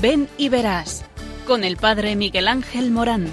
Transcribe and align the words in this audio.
Ven 0.00 0.28
y 0.36 0.50
verás 0.50 1.04
con 1.46 1.64
el 1.64 1.78
Padre 1.78 2.16
Miguel 2.16 2.48
Ángel 2.48 2.90
Morán. 2.90 3.28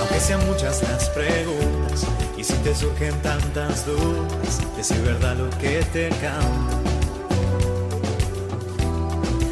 Aunque 0.00 0.20
sean 0.20 0.46
muchas 0.46 0.82
las 0.82 1.10
preguntas 1.10 2.06
y 2.38 2.44
si 2.44 2.54
te 2.54 2.74
surgen 2.74 3.14
tantas 3.20 3.84
dudas, 3.84 4.76
de 4.76 4.82
si 4.82 4.94
es 4.94 5.02
verdad 5.02 5.36
lo 5.36 5.50
que 5.58 5.82
te 5.92 6.08
canta. 6.08 6.78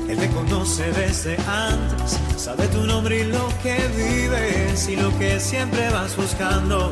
Él 0.09 0.17
te 0.17 0.31
conoce 0.31 0.91
desde 0.93 1.37
antes, 1.47 2.19
sabe 2.39 2.67
tu 2.69 2.87
nombre 2.87 3.21
y 3.21 3.25
lo 3.25 3.49
que 3.63 3.77
vives 3.97 4.89
y 4.89 4.97
lo 4.97 5.17
que 5.19 5.39
siempre 5.39 5.91
vas 5.91 6.17
buscando. 6.17 6.91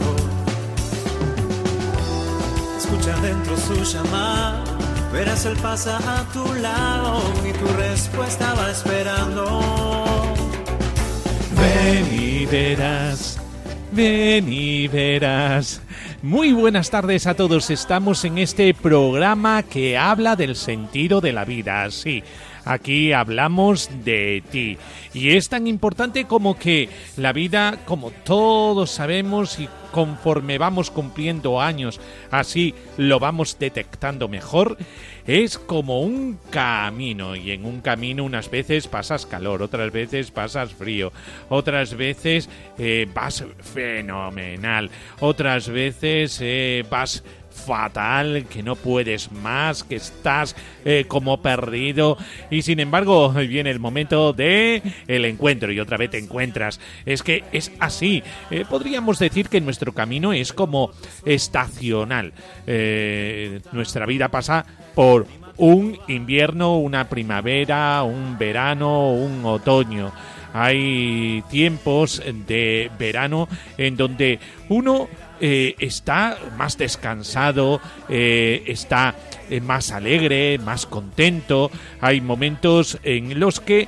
Dentro 3.05 3.57
su 3.57 3.85
llamada, 3.85 4.65
verás 5.13 5.45
él 5.47 5.57
pasa 5.63 5.99
a 5.99 6.25
tu 6.33 6.55
lado 6.55 7.23
y 7.49 7.53
tu 7.53 7.67
respuesta 7.77 8.53
va 8.55 8.71
esperando. 8.71 10.35
Ven 11.57 12.07
y 12.13 12.47
verás, 12.47 13.39
ven 13.93 14.53
y 14.53 14.89
verás. 14.89 15.81
Muy 16.23 16.53
buenas 16.53 16.91
tardes 16.91 17.29
a 17.29 17.35
todos. 17.35 17.71
Estamos 17.71 18.25
en 18.25 18.39
este 18.39 18.75
programa 18.75 19.63
que 19.63 19.97
habla 19.97 20.35
del 20.35 20.57
sentido 20.57 21.21
de 21.21 21.33
la 21.33 21.45
vida. 21.45 21.89
Sí, 21.93 22.25
aquí 22.67 23.13
hablamos 23.13 23.89
de 24.05 24.43
ti. 24.51 24.77
Y 25.15 25.31
es 25.31 25.49
tan 25.49 25.67
importante 25.67 26.27
como 26.27 26.59
que 26.59 26.91
la 27.17 27.33
vida, 27.33 27.79
como 27.87 28.11
todos 28.11 28.91
sabemos 28.91 29.59
y 29.59 29.69
conforme 29.93 30.59
vamos 30.59 30.91
cumpliendo 30.91 31.59
años, 31.59 32.01
así 32.31 32.75
lo 32.99 33.19
vamos 33.19 33.59
detectando 33.59 34.29
mejor, 34.29 34.77
es 35.27 35.59
como 35.59 36.03
un 36.03 36.39
camino. 36.51 37.35
Y 37.35 37.53
en 37.53 37.65
un 37.65 37.81
camino 37.81 38.25
unas 38.25 38.51
veces 38.51 38.89
pasas 38.89 39.25
calor, 39.25 39.63
otras 39.63 39.91
veces 39.93 40.31
pasas 40.31 40.75
frío, 40.75 41.13
otras 41.49 41.95
veces 41.95 42.51
eh, 42.77 43.09
vas 43.15 43.45
fenomenal, 43.61 44.91
otras 45.21 45.69
veces 45.71 46.39
eh, 46.43 46.85
vas 46.91 47.25
fatal, 47.57 48.47
que 48.49 48.63
no 48.63 48.77
puedes 48.77 49.33
más, 49.33 49.83
que 49.83 49.97
estás 49.97 50.55
eh, 50.85 51.07
como 51.09 51.43
perdido 51.43 52.17
y 52.51 52.63
sin 52.63 52.79
embargo 52.81 53.31
viene 53.31 53.71
el 53.71 53.81
momento 53.81 54.33
de 54.33 54.83
el 55.09 55.25
encuentro 55.25 55.73
y 55.73 55.81
otra 55.81 55.97
vez 55.97 56.11
te 56.11 56.19
encuentras. 56.19 56.79
Es 57.05 57.23
que 57.23 57.45
es 57.53 57.73
así. 57.81 58.23
Eh, 58.51 58.65
podríamos 58.69 59.19
decir 59.19 59.49
que 59.49 59.61
nuestro 59.61 59.93
camino 59.93 60.33
es 60.33 60.53
como 60.53 60.91
estacional. 61.25 62.33
Eh, 62.67 63.61
nuestra 63.73 64.07
vida 64.07 64.29
pasa 64.29 64.65
por 64.95 65.27
un 65.57 65.99
invierno, 66.09 66.77
una 66.77 67.09
primavera, 67.09 68.03
un 68.03 68.37
verano, 68.39 69.13
un 69.13 69.45
otoño. 69.45 70.13
Hay 70.53 71.43
tiempos 71.51 72.23
de 72.47 72.91
verano 72.99 73.49
en 73.77 73.97
donde 73.97 74.39
uno 74.69 75.09
eh, 75.41 75.75
está 75.79 76.39
más 76.57 76.79
descansado, 76.79 77.81
eh, 78.09 78.63
está 78.67 79.15
eh, 79.51 79.61
más 79.61 79.93
alegre, 79.93 80.59
más 80.59 80.87
contento. 80.87 81.71
Hay 82.01 82.21
momentos 82.21 82.99
en 83.03 83.39
los 83.39 83.61
que 83.61 83.87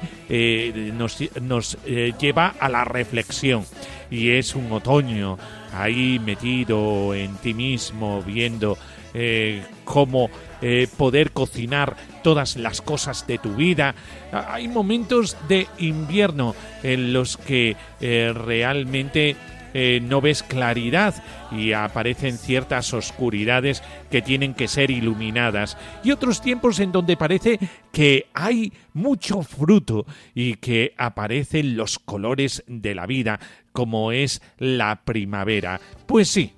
nos, 0.94 1.18
nos 1.40 1.78
lleva 2.20 2.54
a 2.60 2.68
la 2.68 2.84
reflexión 2.84 3.64
y 4.10 4.30
es 4.30 4.54
un 4.54 4.70
otoño 4.72 5.38
ahí 5.72 6.18
metido 6.18 7.14
en 7.14 7.36
ti 7.36 7.54
mismo, 7.54 8.22
viendo 8.22 8.76
cómo 9.84 10.30
poder 10.96 11.32
cocinar 11.32 11.96
todas 12.22 12.56
las 12.56 12.82
cosas 12.82 13.26
de 13.26 13.38
tu 13.38 13.54
vida. 13.54 13.94
Hay 14.32 14.68
momentos 14.68 15.36
de 15.48 15.66
invierno 15.78 16.54
en 16.82 17.12
los 17.12 17.36
que 17.36 17.76
realmente 18.00 19.34
eh, 19.74 20.00
no 20.02 20.20
ves 20.20 20.42
claridad 20.42 21.14
y 21.50 21.72
aparecen 21.72 22.38
ciertas 22.38 22.92
oscuridades 22.94 23.82
que 24.10 24.22
tienen 24.22 24.54
que 24.54 24.68
ser 24.68 24.90
iluminadas 24.90 25.76
y 26.02 26.10
otros 26.10 26.40
tiempos 26.40 26.80
en 26.80 26.92
donde 26.92 27.16
parece 27.16 27.58
que 27.92 28.26
hay 28.34 28.72
mucho 28.94 29.42
fruto 29.42 30.06
y 30.34 30.54
que 30.54 30.94
aparecen 30.96 31.76
los 31.76 31.98
colores 31.98 32.64
de 32.66 32.94
la 32.94 33.06
vida 33.06 33.40
como 33.72 34.12
es 34.12 34.42
la 34.58 35.02
primavera. 35.04 35.80
Pues 36.06 36.28
sí, 36.28 36.52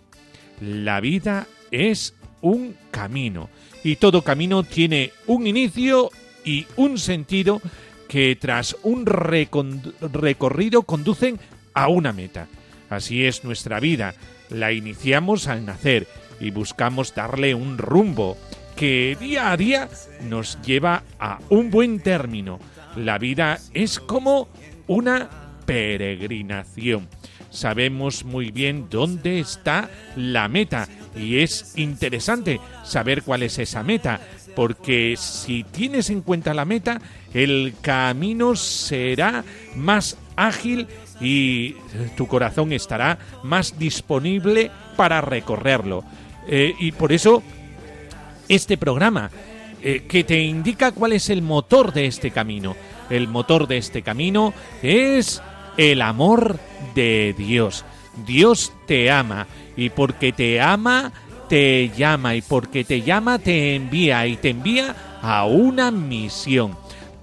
la 0.60 1.00
vida 1.00 1.46
es 1.70 2.14
un 2.40 2.74
camino 2.90 3.50
y 3.82 3.96
todo 3.96 4.22
camino 4.22 4.62
tiene 4.62 5.12
un 5.26 5.46
inicio 5.46 6.10
y 6.44 6.66
un 6.76 6.98
sentido 6.98 7.60
que 8.08 8.36
tras 8.36 8.76
un 8.82 9.06
recorrido 9.06 10.82
conducen 10.82 11.38
a 11.74 11.88
una 11.88 12.12
meta. 12.12 12.48
Así 12.90 13.24
es 13.24 13.44
nuestra 13.44 13.80
vida. 13.80 14.14
La 14.50 14.72
iniciamos 14.72 15.46
al 15.46 15.64
nacer 15.64 16.06
y 16.40 16.50
buscamos 16.50 17.14
darle 17.14 17.54
un 17.54 17.78
rumbo 17.78 18.36
que 18.76 19.16
día 19.18 19.52
a 19.52 19.56
día 19.56 19.88
nos 20.28 20.60
lleva 20.62 21.04
a 21.18 21.38
un 21.48 21.70
buen 21.70 22.00
término. 22.00 22.58
La 22.96 23.18
vida 23.18 23.58
es 23.72 24.00
como 24.00 24.48
una 24.86 25.30
peregrinación. 25.66 27.08
Sabemos 27.50 28.24
muy 28.24 28.50
bien 28.50 28.88
dónde 28.90 29.38
está 29.38 29.90
la 30.16 30.48
meta 30.48 30.88
y 31.16 31.38
es 31.38 31.74
interesante 31.76 32.60
saber 32.84 33.22
cuál 33.22 33.42
es 33.42 33.58
esa 33.58 33.82
meta, 33.82 34.20
porque 34.54 35.14
si 35.16 35.64
tienes 35.64 36.10
en 36.10 36.22
cuenta 36.22 36.54
la 36.54 36.64
meta, 36.64 37.00
el 37.34 37.74
camino 37.82 38.56
será 38.56 39.44
más 39.76 40.16
ágil 40.36 40.86
y 41.20 41.76
tu 42.16 42.26
corazón 42.26 42.72
estará 42.72 43.18
más 43.42 43.78
disponible 43.78 44.70
para 44.96 45.20
recorrerlo. 45.20 46.04
Eh, 46.46 46.74
y 46.78 46.92
por 46.92 47.12
eso 47.12 47.42
este 48.48 48.76
programa 48.76 49.30
eh, 49.82 50.04
que 50.08 50.24
te 50.24 50.40
indica 50.40 50.92
cuál 50.92 51.12
es 51.12 51.30
el 51.30 51.42
motor 51.42 51.92
de 51.92 52.06
este 52.06 52.30
camino. 52.30 52.76
El 53.08 53.28
motor 53.28 53.66
de 53.66 53.78
este 53.78 54.02
camino 54.02 54.54
es 54.82 55.42
el 55.76 56.02
amor 56.02 56.58
de 56.94 57.34
Dios. 57.36 57.84
Dios 58.26 58.72
te 58.86 59.10
ama 59.10 59.46
y 59.76 59.90
porque 59.90 60.32
te 60.32 60.60
ama 60.60 61.12
te 61.48 61.90
llama 61.96 62.36
y 62.36 62.42
porque 62.42 62.84
te 62.84 63.02
llama 63.02 63.40
te 63.40 63.74
envía 63.74 64.24
y 64.28 64.36
te 64.36 64.50
envía 64.50 65.18
a 65.20 65.46
una 65.46 65.90
misión. 65.90 66.76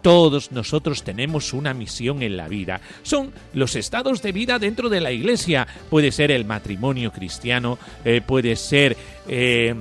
Todos 0.08 0.54
nosotros 0.54 1.04
tenemos 1.04 1.52
una 1.52 1.74
misión 1.74 2.24
en 2.24 2.38
la 2.38 2.48
vida. 2.48 2.80
Son 3.04 3.34
los 3.54 3.76
estados 3.76 4.22
de 4.22 4.32
vida 4.32 4.58
dentro 4.58 4.88
de 4.88 5.02
la 5.02 5.12
iglesia. 5.12 5.68
Puede 5.90 6.14
ser 6.14 6.32
el 6.32 6.46
matrimonio 6.46 7.12
cristiano, 7.12 7.78
eh, 8.06 8.22
puede 8.26 8.56
ser... 8.56 8.96
Eh, 9.28 9.76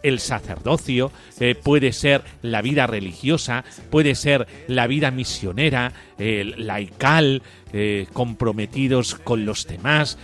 el 0.00 0.20
sacerdocio, 0.20 1.10
eh, 1.40 1.56
puede 1.56 1.92
ser 1.92 2.22
la 2.40 2.62
vida 2.62 2.86
religiosa, 2.86 3.64
puede 3.90 4.14
ser 4.14 4.46
la 4.68 4.86
vida 4.86 5.10
misionera, 5.10 5.92
el 6.18 6.68
laical, 6.68 7.42
comprometidos 8.12 9.16
con 9.16 9.44
los 9.44 9.66
demás. 9.66 10.16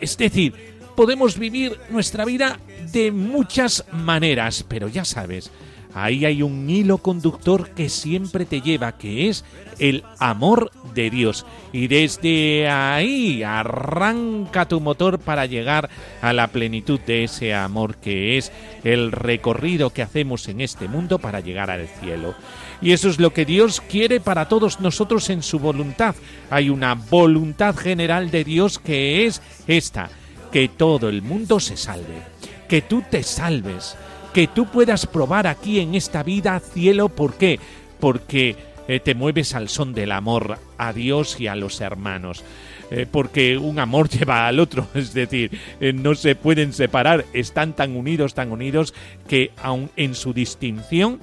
es 0.00 0.18
decir, 0.18 0.54
podemos 0.96 1.38
vivir 1.38 1.78
nuestra 1.90 2.24
vida 2.24 2.58
de 2.90 3.12
muchas 3.12 3.84
maneras, 3.92 4.64
pero 4.68 4.88
ya 4.88 5.04
sabes, 5.04 5.52
ahí 5.96 6.26
hay 6.26 6.42
un 6.42 6.68
hilo 6.68 6.98
conductor 6.98 7.70
que 7.70 7.88
siempre 7.88 8.44
te 8.44 8.60
lleva, 8.60 8.98
que 8.98 9.28
es 9.28 9.46
el 9.78 10.04
amor 10.18 10.70
de 10.94 11.08
Dios. 11.08 11.46
Y 11.72 11.88
desde 11.88 12.68
ahí 12.68 13.42
arranca 13.42 14.68
tu 14.68 14.78
motor 14.80 15.18
para 15.18 15.46
llegar 15.46 15.88
a 16.20 16.34
la 16.34 16.48
plenitud 16.48 17.00
de 17.00 17.24
ese 17.24 17.54
amor 17.54 17.96
que 17.96 18.36
es 18.36 18.52
el 18.84 19.10
recorrido 19.10 19.90
que 19.90 20.02
hacemos 20.02 20.48
en 20.48 20.60
este 20.60 20.86
mundo 20.86 21.18
para 21.18 21.40
llegar 21.40 21.70
al 21.70 21.88
cielo. 21.88 22.34
Y 22.82 22.92
eso 22.92 23.08
es 23.08 23.18
lo 23.18 23.32
que 23.32 23.46
Dios 23.46 23.80
quiere 23.80 24.20
para 24.20 24.48
todos 24.48 24.80
nosotros 24.80 25.30
en 25.30 25.42
su 25.42 25.58
voluntad. 25.58 26.14
Hay 26.50 26.68
una 26.68 26.94
voluntad 26.94 27.74
general 27.74 28.30
de 28.30 28.44
Dios 28.44 28.78
que 28.78 29.24
es 29.24 29.40
esta, 29.66 30.10
que 30.52 30.68
todo 30.68 31.08
el 31.08 31.22
mundo 31.22 31.58
se 31.58 31.78
salve, 31.78 32.22
que 32.68 32.82
tú 32.82 33.02
te 33.10 33.22
salves 33.22 33.96
que 34.36 34.48
tú 34.48 34.66
puedas 34.66 35.06
probar 35.06 35.46
aquí 35.46 35.80
en 35.80 35.94
esta 35.94 36.22
vida 36.22 36.60
cielo. 36.60 37.08
¿Por 37.08 37.38
qué? 37.38 37.58
Porque 37.98 38.54
eh, 38.86 39.00
te 39.00 39.14
mueves 39.14 39.54
al 39.54 39.70
son 39.70 39.94
del 39.94 40.12
amor 40.12 40.58
a 40.76 40.92
Dios 40.92 41.40
y 41.40 41.46
a 41.46 41.56
los 41.56 41.80
hermanos. 41.80 42.44
Eh, 42.90 43.06
porque 43.10 43.56
un 43.56 43.78
amor 43.78 44.08
lleva 44.10 44.46
al 44.46 44.60
otro, 44.60 44.88
es 44.92 45.14
decir, 45.14 45.58
eh, 45.80 45.94
no 45.94 46.14
se 46.14 46.34
pueden 46.34 46.74
separar, 46.74 47.24
están 47.32 47.72
tan 47.72 47.96
unidos, 47.96 48.34
tan 48.34 48.52
unidos, 48.52 48.92
que 49.26 49.52
aun 49.56 49.88
en 49.96 50.14
su 50.14 50.34
distinción 50.34 51.18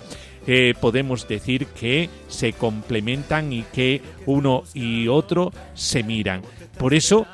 podemos 0.81 1.25
decir 1.27 1.67
que 1.67 2.09
se 2.27 2.51
complementan 2.51 3.53
y 3.53 3.61
que 3.61 4.01
uno 4.25 4.63
y 4.73 5.07
otro 5.07 5.53
se 5.73 6.03
miran. 6.03 6.41
Por 6.77 6.95
eso 6.95 7.27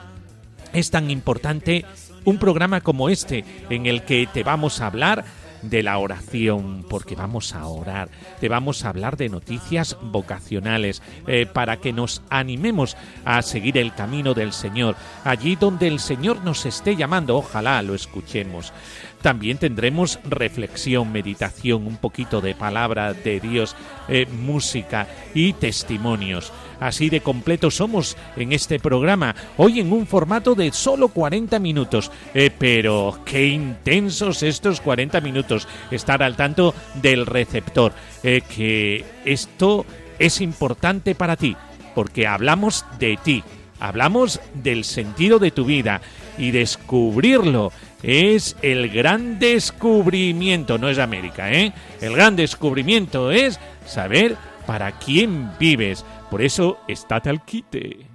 es 0.73 0.91
tan 0.91 1.09
importante 1.09 1.85
un 2.25 2.37
programa 2.37 2.81
como 2.81 3.09
este 3.09 3.45
en 3.69 3.85
el 3.87 4.03
que 4.03 4.27
te 4.31 4.43
vamos 4.43 4.81
a 4.81 4.87
hablar 4.87 5.25
de 5.61 5.83
la 5.83 5.97
oración, 5.97 6.85
porque 6.89 7.15
vamos 7.15 7.53
a 7.53 7.65
orar, 7.67 8.09
te 8.39 8.49
vamos 8.49 8.83
a 8.83 8.89
hablar 8.89 9.17
de 9.17 9.29
noticias 9.29 9.97
vocacionales, 10.01 11.01
eh, 11.27 11.45
para 11.45 11.77
que 11.77 11.93
nos 11.93 12.21
animemos 12.29 12.97
a 13.25 13.41
seguir 13.41 13.77
el 13.77 13.93
camino 13.93 14.33
del 14.33 14.53
Señor, 14.53 14.95
allí 15.23 15.55
donde 15.55 15.87
el 15.87 15.99
Señor 15.99 16.43
nos 16.43 16.65
esté 16.65 16.95
llamando, 16.95 17.37
ojalá 17.37 17.81
lo 17.81 17.95
escuchemos. 17.95 18.73
También 19.21 19.57
tendremos 19.57 20.19
reflexión, 20.23 21.11
meditación, 21.11 21.85
un 21.85 21.97
poquito 21.97 22.39
de 22.39 22.55
palabra 22.55 23.13
de 23.13 23.41
Dios, 23.41 23.75
eh, 24.07 24.25
música 24.27 25.07
y 25.33 25.53
testimonios. 25.53 26.53
Así 26.79 27.09
de 27.09 27.21
completo 27.21 27.71
somos 27.71 28.17
en 28.35 28.53
este 28.53 28.79
programa, 28.79 29.35
hoy 29.57 29.79
en 29.79 29.91
un 29.91 30.07
formato 30.07 30.55
de 30.55 30.71
solo 30.71 31.09
40 31.09 31.59
minutos. 31.59 32.11
Eh, 32.33 32.51
pero 32.57 33.19
qué 33.25 33.47
intensos 33.47 34.43
estos 34.43 34.81
40 34.81 35.21
minutos. 35.21 35.67
Estar 35.91 36.23
al 36.23 36.35
tanto 36.35 36.73
del 37.01 37.25
receptor, 37.25 37.93
eh, 38.23 38.41
que 38.41 39.05
esto 39.25 39.85
es 40.19 40.41
importante 40.41 41.15
para 41.15 41.35
ti, 41.35 41.55
porque 41.95 42.27
hablamos 42.27 42.85
de 42.99 43.17
ti, 43.23 43.43
hablamos 43.79 44.39
del 44.53 44.83
sentido 44.83 45.39
de 45.39 45.51
tu 45.51 45.65
vida 45.65 46.01
y 46.37 46.51
descubrirlo 46.51 47.71
es 48.01 48.55
el 48.61 48.89
gran 48.89 49.39
descubrimiento, 49.39 50.77
no 50.77 50.89
es 50.89 50.99
América, 50.99 51.51
¿eh? 51.51 51.73
El 51.99 52.13
gran 52.13 52.35
descubrimiento 52.35 53.31
es 53.31 53.59
saber 53.85 54.37
para 54.65 54.91
quién 54.93 55.51
vives. 55.59 56.05
Por 56.29 56.43
eso, 56.43 56.77
estate 56.87 57.29
al 57.29 57.43
quite. 57.43 58.05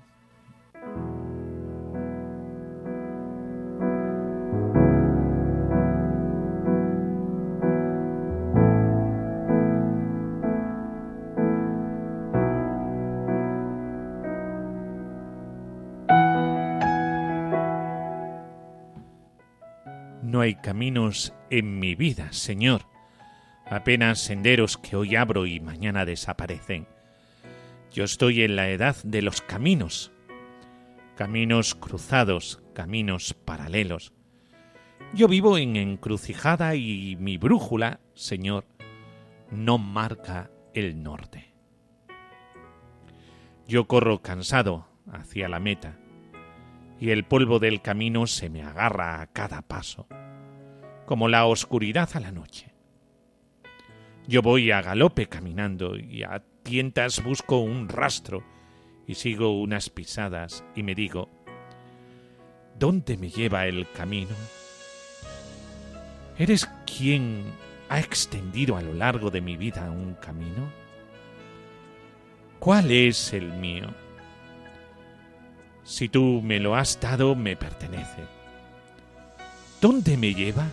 No 20.22 20.40
hay 20.40 20.55
caminos 20.55 21.34
en 21.50 21.78
mi 21.78 21.94
vida, 21.94 22.32
Señor, 22.32 22.82
apenas 23.66 24.20
senderos 24.20 24.78
que 24.78 24.96
hoy 24.96 25.16
abro 25.16 25.46
y 25.46 25.61
mañana 25.61 26.05
desaparecen. 26.05 26.94
Yo 27.94 28.02
estoy 28.02 28.43
en 28.43 28.56
la 28.56 28.70
edad 28.70 28.96
de 29.05 29.23
los 29.23 29.41
caminos, 29.41 30.11
caminos 31.14 31.76
cruzados, 31.76 32.61
caminos 32.75 33.35
paralelos. 33.35 34.12
Yo 35.12 35.29
vivo 35.29 35.58
en 35.58 35.76
encrucijada 35.76 36.75
y 36.75 37.14
mi 37.20 37.38
brújula, 37.38 38.00
Señor, 38.14 38.64
no 39.52 39.79
marca 39.79 40.50
el 40.75 41.05
norte. 41.05 41.55
Yo 43.69 43.87
corro 43.87 44.23
cansado 44.23 44.88
hacia 45.12 45.49
la 45.49 45.61
meta 45.61 45.97
y 46.99 47.11
el 47.11 47.23
polvo 47.25 47.61
del 47.61 47.81
camino 47.81 48.26
se 48.26 48.50
me 48.50 48.64
agarra 48.64 49.20
a 49.20 49.29
cada 49.29 49.62
paso 49.62 50.08
como 51.06 51.29
la 51.29 51.47
oscuridad 51.47 52.11
a 52.14 52.19
la 52.19 52.32
noche. 52.32 52.75
Yo 54.26 54.43
voy 54.43 54.73
a 54.73 54.82
galope 54.82 55.29
caminando 55.29 55.97
y 55.97 56.25
a 56.25 56.43
tientas 56.64 57.22
busco 57.22 57.58
un 57.58 57.88
rastro 57.88 58.43
y 59.06 59.14
sigo 59.14 59.61
unas 59.61 59.90
pisadas 59.90 60.64
y 60.75 60.82
me 60.82 60.94
digo, 60.94 61.28
¿dónde 62.76 63.16
me 63.16 63.28
lleva 63.28 63.66
el 63.66 63.88
camino? 63.93 64.34
¿Eres 66.38 66.69
quien 66.87 67.44
ha 67.88 68.00
extendido 68.00 68.76
a 68.76 68.82
lo 68.82 68.94
largo 68.94 69.31
de 69.31 69.40
mi 69.40 69.56
vida 69.56 69.90
un 69.90 70.14
camino? 70.14 70.72
¿Cuál 72.58 72.90
es 72.90 73.32
el 73.34 73.52
mío? 73.52 73.88
Si 75.84 76.08
tú 76.08 76.40
me 76.43 76.58
lo 76.58 76.75
has 76.75 76.99
dado, 76.99 77.34
me 77.34 77.56
pertenece. 77.56 78.22
¿Dónde 79.82 80.16
me 80.16 80.32
lleva? 80.32 80.66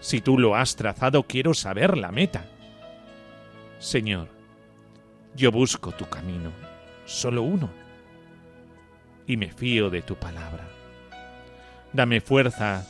Si 0.00 0.20
tú 0.20 0.38
lo 0.38 0.56
has 0.56 0.74
trazado, 0.74 1.22
quiero 1.22 1.54
saber 1.54 1.96
la 1.96 2.10
meta. 2.10 2.44
Señor, 3.78 4.35
yo 5.36 5.52
busco 5.52 5.92
tu 5.92 6.08
camino, 6.08 6.50
solo 7.04 7.42
uno, 7.42 7.68
y 9.26 9.36
me 9.36 9.50
fío 9.50 9.90
de 9.90 10.02
tu 10.02 10.16
palabra. 10.16 10.66
Dame 11.92 12.20
fuerza, 12.20 12.86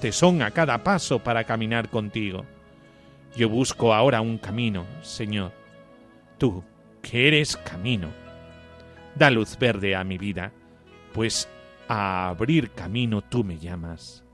tesón 0.00 0.42
a 0.42 0.50
cada 0.50 0.82
paso 0.84 1.18
para 1.18 1.44
caminar 1.44 1.88
contigo. 1.88 2.44
Yo 3.36 3.48
busco 3.48 3.94
ahora 3.94 4.20
un 4.20 4.38
camino, 4.38 4.86
Señor. 5.02 5.52
Tú, 6.36 6.62
que 7.02 7.28
eres 7.28 7.56
camino, 7.56 8.08
da 9.14 9.30
luz 9.30 9.58
verde 9.58 9.96
a 9.96 10.04
mi 10.04 10.18
vida, 10.18 10.52
pues 11.12 11.48
a 11.88 12.28
abrir 12.28 12.70
camino 12.70 13.22
tú 13.22 13.44
me 13.44 13.58
llamas. 13.58 14.24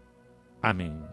Amén. 0.61 1.05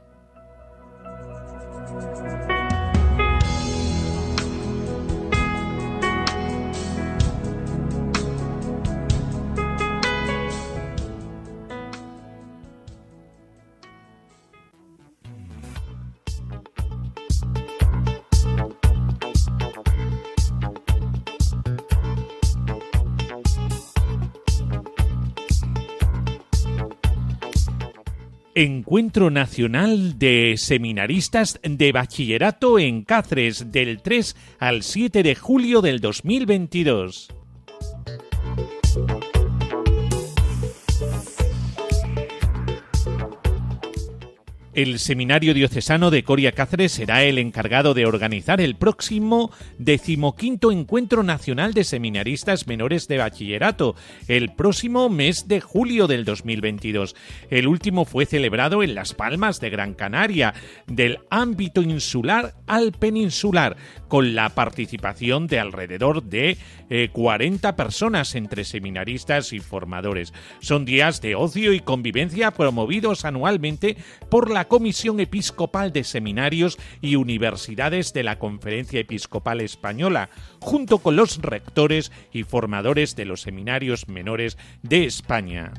Encuentro 28.61 29.31
Nacional 29.31 30.19
de 30.19 30.53
Seminaristas 30.55 31.59
de 31.63 31.91
Bachillerato 31.91 32.77
en 32.77 33.03
Cáceres 33.03 33.71
del 33.71 34.03
3 34.03 34.35
al 34.59 34.83
7 34.83 35.23
de 35.23 35.33
julio 35.33 35.81
del 35.81 35.99
2022. 35.99 37.29
El 44.81 44.97
Seminario 44.97 45.53
Diocesano 45.53 46.09
de 46.09 46.23
Coria 46.23 46.53
Cáceres 46.53 46.91
será 46.91 47.21
el 47.21 47.37
encargado 47.37 47.93
de 47.93 48.07
organizar 48.07 48.59
el 48.59 48.75
próximo 48.75 49.51
decimoquinto 49.77 50.71
Encuentro 50.71 51.21
Nacional 51.21 51.75
de 51.75 51.83
Seminaristas 51.83 52.65
Menores 52.65 53.07
de 53.07 53.19
Bachillerato, 53.19 53.95
el 54.27 54.55
próximo 54.55 55.07
mes 55.07 55.47
de 55.47 55.61
julio 55.61 56.07
del 56.07 56.25
2022. 56.25 57.15
El 57.51 57.67
último 57.67 58.05
fue 58.05 58.25
celebrado 58.25 58.81
en 58.81 58.95
Las 58.95 59.13
Palmas 59.13 59.59
de 59.59 59.69
Gran 59.69 59.93
Canaria, 59.93 60.55
del 60.87 61.19
ámbito 61.29 61.83
insular 61.83 62.55
al 62.65 62.91
peninsular, 62.91 63.77
con 64.07 64.33
la 64.33 64.49
participación 64.49 65.45
de 65.45 65.59
alrededor 65.59 66.23
de 66.23 66.57
40 67.13 67.69
eh, 67.69 67.73
personas 67.73 68.33
entre 68.33 68.65
seminaristas 68.65 69.53
y 69.53 69.59
formadores. 69.59 70.33
Son 70.59 70.85
días 70.85 71.21
de 71.21 71.35
ocio 71.35 71.71
y 71.71 71.81
convivencia 71.81 72.49
promovidos 72.49 73.25
anualmente 73.25 73.95
por 74.29 74.49
la 74.49 74.65
Comisión 74.71 75.19
Episcopal 75.19 75.91
de 75.91 76.05
Seminarios 76.05 76.77
y 77.01 77.17
Universidades 77.17 78.13
de 78.13 78.23
la 78.23 78.39
Conferencia 78.39 79.01
Episcopal 79.01 79.59
Española, 79.59 80.29
junto 80.61 80.99
con 80.99 81.17
los 81.17 81.41
rectores 81.41 82.09
y 82.31 82.43
formadores 82.43 83.17
de 83.17 83.25
los 83.25 83.41
seminarios 83.41 84.07
menores 84.07 84.57
de 84.81 85.03
España. 85.03 85.73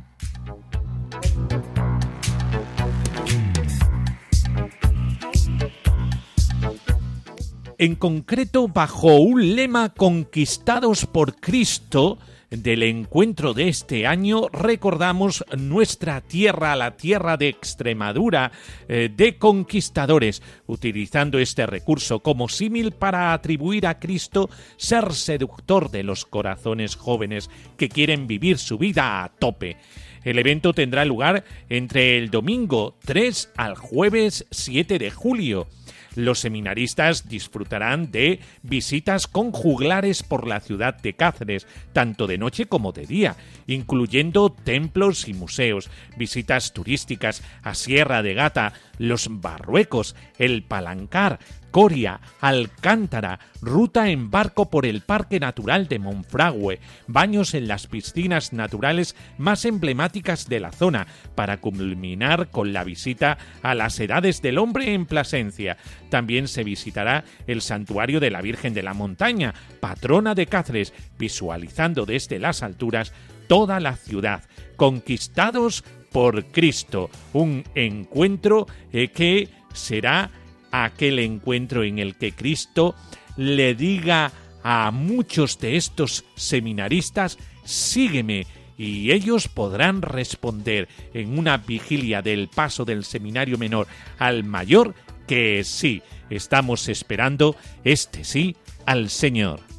En 7.79 7.95
concreto, 7.95 8.69
bajo 8.69 9.17
un 9.17 9.57
lema 9.57 9.95
Conquistados 9.95 11.07
por 11.07 11.37
Cristo, 11.37 12.19
del 12.53 12.83
encuentro 12.83 13.55
de 13.55 13.69
este 13.69 14.07
año 14.07 14.49
recordamos 14.53 15.43
nuestra 15.57 16.21
tierra, 16.21 16.77
la 16.77 16.99
tierra 16.99 17.39
de 17.39 17.49
Extremadura, 17.49 18.53
eh, 18.89 19.09
de 19.15 19.39
conquistadores, 19.39 20.43
utilizando 20.67 21.39
este 21.39 21.65
recurso 21.65 22.21
como 22.21 22.51
símil 22.51 22.93
para 22.93 23.33
atribuir 23.33 23.87
a 23.87 23.99
Cristo 23.99 24.51
ser 24.77 25.15
seductor 25.15 25.91
de 25.91 26.03
los 26.03 26.27
corazones 26.27 26.95
jóvenes 26.95 27.49
que 27.79 27.89
quieren 27.89 28.27
vivir 28.27 28.59
su 28.59 28.77
vida 28.77 29.25
a 29.25 29.31
tope. 29.31 29.79
El 30.23 30.39
evento 30.39 30.75
tendrá 30.75 31.07
lugar 31.07 31.45
entre 31.71 32.19
el 32.19 32.31
domingo 32.31 32.99
3 33.07 33.53
al 33.57 33.77
jueves 33.77 34.47
7 34.51 34.99
de 34.99 35.11
julio. 35.11 35.69
Los 36.15 36.41
seminaristas 36.41 37.29
disfrutarán 37.29 38.11
de 38.11 38.41
visitas 38.63 39.27
con 39.27 39.51
juglares 39.53 40.23
por 40.23 40.47
la 40.47 40.61
ciudad 40.61 40.95
de 41.01 41.15
Cáceres, 41.15 41.67
tanto 41.93 42.27
de 42.27 42.39
noche 42.39 42.67
como 42.67 42.93
de 42.93 43.07
día, 43.07 43.37
incluyendo 43.67 44.51
templos 44.51 45.29
y 45.29 45.35
museos, 45.35 45.91
visitas 46.17 46.73
turísticas 46.73 47.43
a 47.63 47.75
Sierra 47.75 48.23
de 48.23 48.35
Gata, 48.35 48.75
los 48.99 49.29
Barruecos, 49.31 50.15
el 50.39 50.63
Palancar, 50.63 51.39
Coria, 51.73 52.21
Alcántara, 52.41 53.41
ruta 53.63 54.11
en 54.11 54.31
barco 54.31 54.69
por 54.71 54.85
el 54.85 55.01
Parque 55.01 55.41
Natural 55.41 55.89
de 55.89 55.99
Monfragüe, 55.99 56.79
baños 57.07 57.55
en 57.55 57.67
las 57.67 57.87
piscinas 57.87 58.53
naturales 58.53 59.17
más 59.39 59.65
emblemáticas 59.65 60.49
de 60.49 60.61
la 60.61 60.71
zona, 60.71 61.07
para 61.35 61.61
culminar 61.61 62.51
con 62.51 62.75
la 62.75 62.85
visita 62.85 63.39
a 63.63 63.75
las 63.75 63.99
Edades 63.99 64.43
del 64.43 64.59
Hombre 64.59 64.93
en 64.93 65.07
Plasencia. 65.07 65.79
También 66.11 66.47
se 66.47 66.63
visitará 66.63 67.25
el 67.47 67.63
Santuario 67.63 68.21
de 68.21 68.31
la 68.31 68.43
Virgen 68.43 68.75
de 68.75 68.83
la 68.83 68.93
Montaña, 68.93 69.55
patrona 69.81 70.35
de 70.35 70.47
Cáceres, 70.47 70.93
visualizando 71.19 72.05
desde 72.05 72.39
las 72.39 72.63
alturas 72.63 73.15
toda 73.49 73.81
la 73.81 73.97
ciudad, 73.97 74.43
conquistados 74.77 75.85
por 76.13 76.45
Cristo, 76.47 77.09
un 77.33 77.65
encuentro 77.75 78.67
eh, 78.93 79.09
que 79.09 79.49
será 79.73 80.31
aquel 80.73 81.19
encuentro 81.21 81.85
en 81.85 81.99
el 81.99 82.17
que 82.17 82.33
Cristo 82.33 82.95
le 83.37 83.75
diga 83.75 84.33
a 84.65 84.91
muchos 84.91 85.59
de 85.59 85.77
estos 85.77 86.25
seminaristas, 86.35 87.39
sígueme, 87.65 88.47
y 88.79 89.13
ellos 89.13 89.49
podrán 89.49 90.03
responder 90.03 90.89
en 91.15 91.39
una 91.39 91.59
vigilia 91.59 92.23
del 92.23 92.49
paso 92.49 92.85
del 92.85 93.05
seminario 93.05 93.59
menor 93.59 93.87
al 94.19 94.45
mayor 94.45 94.95
que 95.29 95.63
sí, 95.63 96.03
estamos 96.31 96.89
esperando 96.89 97.55
este 97.85 98.25
sí 98.25 98.57
al 98.87 99.09
Señor. 99.11 99.72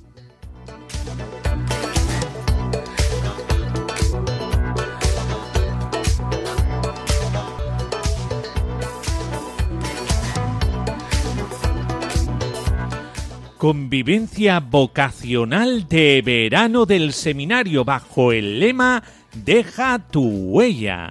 Convivencia 13.63 14.60
vocacional 14.60 15.88
de 15.88 16.22
verano 16.22 16.86
del 16.86 17.13
seminario 17.13 17.86
bajo 17.86 18.34
el 18.34 18.60
lema 18.60 19.01
Deja 19.34 20.00
tu 20.00 20.22
huella. 20.22 21.10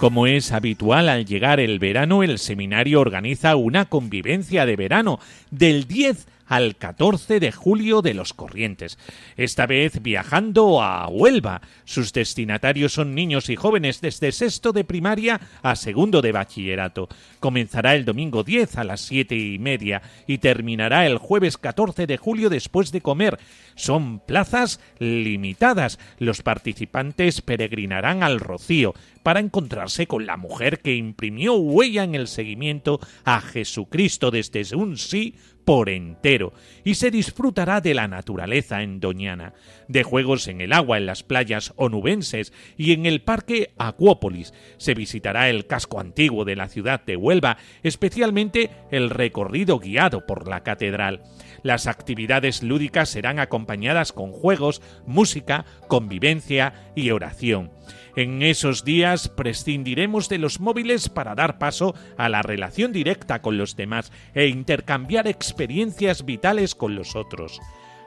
Como 0.00 0.26
es 0.26 0.50
habitual 0.50 1.08
al 1.08 1.24
llegar 1.24 1.60
el 1.60 1.78
verano, 1.78 2.24
el 2.24 2.40
seminario 2.40 3.00
organiza 3.00 3.54
una 3.54 3.84
convivencia 3.84 4.66
de 4.66 4.74
verano 4.74 5.20
del 5.52 5.86
10 5.86 6.26
al 6.52 6.76
14 6.76 7.40
de 7.40 7.50
julio 7.50 8.02
de 8.02 8.12
los 8.12 8.34
Corrientes, 8.34 8.98
esta 9.38 9.64
vez 9.64 10.02
viajando 10.02 10.82
a 10.82 11.08
Huelva. 11.08 11.62
Sus 11.86 12.12
destinatarios 12.12 12.92
son 12.92 13.14
niños 13.14 13.48
y 13.48 13.56
jóvenes 13.56 14.02
desde 14.02 14.32
sexto 14.32 14.72
de 14.72 14.84
primaria 14.84 15.40
a 15.62 15.76
segundo 15.76 16.20
de 16.20 16.30
bachillerato. 16.30 17.08
Comenzará 17.40 17.94
el 17.94 18.04
domingo 18.04 18.44
10 18.44 18.76
a 18.76 18.84
las 18.84 19.00
siete 19.00 19.34
y 19.34 19.58
media 19.58 20.02
y 20.26 20.38
terminará 20.38 21.06
el 21.06 21.16
jueves 21.16 21.56
14 21.56 22.06
de 22.06 22.18
julio 22.18 22.50
después 22.50 22.92
de 22.92 23.00
comer. 23.00 23.38
Son 23.74 24.20
plazas 24.20 24.78
limitadas. 24.98 25.98
Los 26.18 26.42
participantes 26.42 27.40
peregrinarán 27.40 28.22
al 28.22 28.40
Rocío 28.40 28.92
para 29.22 29.40
encontrarse 29.40 30.06
con 30.06 30.26
la 30.26 30.36
mujer 30.36 30.80
que 30.80 30.96
imprimió 30.96 31.54
huella 31.54 32.04
en 32.04 32.14
el 32.14 32.28
seguimiento 32.28 33.00
a 33.24 33.40
Jesucristo 33.40 34.30
desde 34.30 34.76
un 34.76 34.98
sí 34.98 35.36
por 35.64 35.88
entero 35.88 36.52
y 36.84 36.94
se 36.94 37.10
disfrutará 37.10 37.80
de 37.80 37.94
la 37.94 38.08
naturaleza 38.08 38.82
en 38.82 39.00
Doñana, 39.00 39.54
de 39.88 40.02
juegos 40.02 40.48
en 40.48 40.60
el 40.60 40.72
agua 40.72 40.98
en 40.98 41.06
las 41.06 41.22
playas 41.22 41.72
onubenses 41.76 42.52
y 42.76 42.92
en 42.92 43.06
el 43.06 43.22
parque 43.22 43.72
Acuópolis. 43.78 44.52
Se 44.78 44.94
visitará 44.94 45.48
el 45.48 45.66
casco 45.66 46.00
antiguo 46.00 46.44
de 46.44 46.56
la 46.56 46.68
ciudad 46.68 47.04
de 47.04 47.16
Huelva, 47.16 47.58
especialmente 47.82 48.70
el 48.90 49.10
recorrido 49.10 49.78
guiado 49.78 50.26
por 50.26 50.48
la 50.48 50.62
catedral. 50.62 51.22
Las 51.62 51.86
actividades 51.86 52.62
lúdicas 52.62 53.08
serán 53.08 53.38
acompañadas 53.38 54.12
con 54.12 54.32
juegos, 54.32 54.82
música, 55.06 55.64
convivencia 55.88 56.92
y 56.96 57.10
oración. 57.10 57.70
En 58.16 58.42
esos 58.42 58.84
días 58.84 59.28
prescindiremos 59.28 60.28
de 60.28 60.38
los 60.38 60.60
móviles 60.60 61.08
para 61.08 61.34
dar 61.34 61.58
paso 61.58 61.94
a 62.16 62.28
la 62.28 62.42
relación 62.42 62.92
directa 62.92 63.42
con 63.42 63.58
los 63.58 63.76
demás 63.76 64.12
e 64.34 64.46
intercambiar 64.46 65.26
experiencias 65.26 66.24
vitales 66.24 66.74
con 66.74 66.94
los 66.94 67.16
otros. 67.16 67.60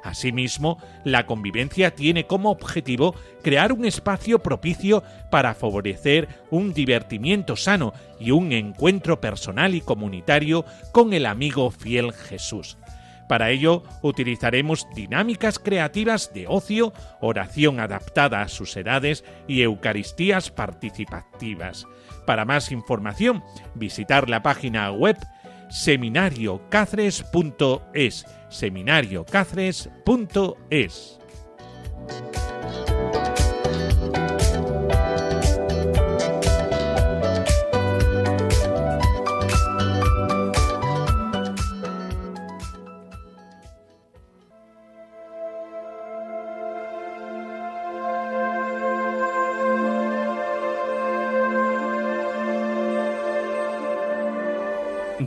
Asimismo, 0.05 0.77
la 1.03 1.25
convivencia 1.25 1.95
tiene 1.95 2.27
como 2.27 2.51
objetivo 2.51 3.15
crear 3.41 3.73
un 3.73 3.85
espacio 3.85 4.37
propicio 4.37 5.01
para 5.31 5.55
favorecer 5.55 6.27
un 6.51 6.75
divertimiento 6.75 7.55
sano 7.55 7.91
y 8.19 8.29
un 8.29 8.51
encuentro 8.51 9.19
personal 9.19 9.73
y 9.73 9.81
comunitario 9.81 10.63
con 10.91 11.13
el 11.13 11.25
amigo 11.25 11.71
fiel 11.71 12.13
Jesús. 12.13 12.77
Para 13.27 13.49
ello 13.49 13.83
utilizaremos 14.01 14.87
dinámicas 14.93 15.59
creativas 15.59 16.31
de 16.33 16.47
ocio, 16.47 16.93
oración 17.21 17.79
adaptada 17.79 18.41
a 18.41 18.47
sus 18.47 18.75
edades 18.77 19.23
y 19.47 19.61
eucaristías 19.61 20.51
participativas. 20.51 21.85
Para 22.25 22.45
más 22.45 22.71
información, 22.71 23.43
visitar 23.73 24.29
la 24.29 24.43
página 24.43 24.91
web 24.91 25.17
seminariocáceres.es 25.69 28.25
seminariocáceres.es 28.49 31.19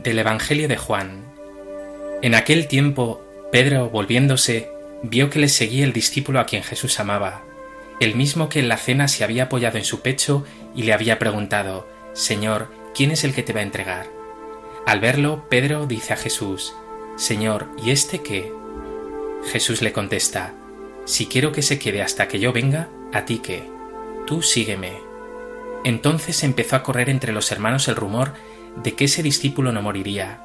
del 0.03 0.19
Evangelio 0.19 0.67
de 0.67 0.77
Juan. 0.77 1.25
En 2.21 2.35
aquel 2.35 2.67
tiempo, 2.67 3.21
Pedro, 3.51 3.89
volviéndose, 3.89 4.69
vio 5.03 5.29
que 5.29 5.39
le 5.39 5.49
seguía 5.49 5.85
el 5.85 5.93
discípulo 5.93 6.39
a 6.39 6.45
quien 6.45 6.63
Jesús 6.63 6.99
amaba, 6.99 7.43
el 7.99 8.15
mismo 8.15 8.49
que 8.49 8.59
en 8.59 8.69
la 8.69 8.77
cena 8.77 9.07
se 9.07 9.23
había 9.23 9.43
apoyado 9.43 9.77
en 9.77 9.85
su 9.85 10.01
pecho 10.01 10.45
y 10.75 10.83
le 10.83 10.93
había 10.93 11.19
preguntado, 11.19 11.87
Señor, 12.13 12.71
¿quién 12.93 13.11
es 13.11 13.23
el 13.23 13.33
que 13.33 13.43
te 13.43 13.53
va 13.53 13.59
a 13.59 13.63
entregar? 13.63 14.07
Al 14.85 14.99
verlo, 14.99 15.45
Pedro 15.49 15.85
dice 15.85 16.13
a 16.13 16.17
Jesús, 16.17 16.73
Señor, 17.17 17.67
¿y 17.83 17.91
este 17.91 18.19
qué? 18.19 18.51
Jesús 19.51 19.81
le 19.81 19.91
contesta, 19.91 20.53
Si 21.05 21.25
quiero 21.25 21.51
que 21.51 21.61
se 21.61 21.79
quede 21.79 22.01
hasta 22.01 22.27
que 22.27 22.39
yo 22.39 22.53
venga, 22.53 22.89
¿a 23.13 23.25
ti 23.25 23.39
qué? 23.39 23.63
Tú 24.27 24.41
sígueme. 24.41 24.93
Entonces 25.83 26.43
empezó 26.43 26.75
a 26.75 26.83
correr 26.83 27.09
entre 27.09 27.33
los 27.33 27.51
hermanos 27.51 27.87
el 27.87 27.95
rumor 27.95 28.33
de 28.75 28.95
que 28.95 29.05
ese 29.05 29.23
discípulo 29.23 29.71
no 29.71 29.81
moriría. 29.81 30.43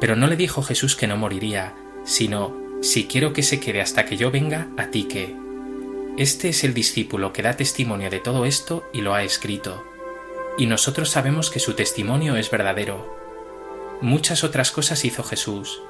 Pero 0.00 0.16
no 0.16 0.26
le 0.26 0.36
dijo 0.36 0.62
Jesús 0.62 0.96
que 0.96 1.06
no 1.06 1.16
moriría, 1.16 1.74
sino, 2.04 2.56
si 2.80 3.06
quiero 3.06 3.32
que 3.32 3.42
se 3.42 3.60
quede 3.60 3.80
hasta 3.80 4.04
que 4.04 4.16
yo 4.16 4.30
venga, 4.30 4.68
a 4.76 4.90
ti 4.90 5.04
que. 5.04 5.34
Este 6.16 6.48
es 6.48 6.64
el 6.64 6.74
discípulo 6.74 7.32
que 7.32 7.42
da 7.42 7.56
testimonio 7.56 8.10
de 8.10 8.20
todo 8.20 8.44
esto 8.44 8.88
y 8.92 9.02
lo 9.02 9.14
ha 9.14 9.22
escrito. 9.22 9.84
Y 10.56 10.66
nosotros 10.66 11.10
sabemos 11.10 11.50
que 11.50 11.60
su 11.60 11.74
testimonio 11.74 12.36
es 12.36 12.50
verdadero. 12.50 13.16
Muchas 14.00 14.44
otras 14.44 14.70
cosas 14.70 15.04
hizo 15.04 15.22
Jesús. 15.22 15.80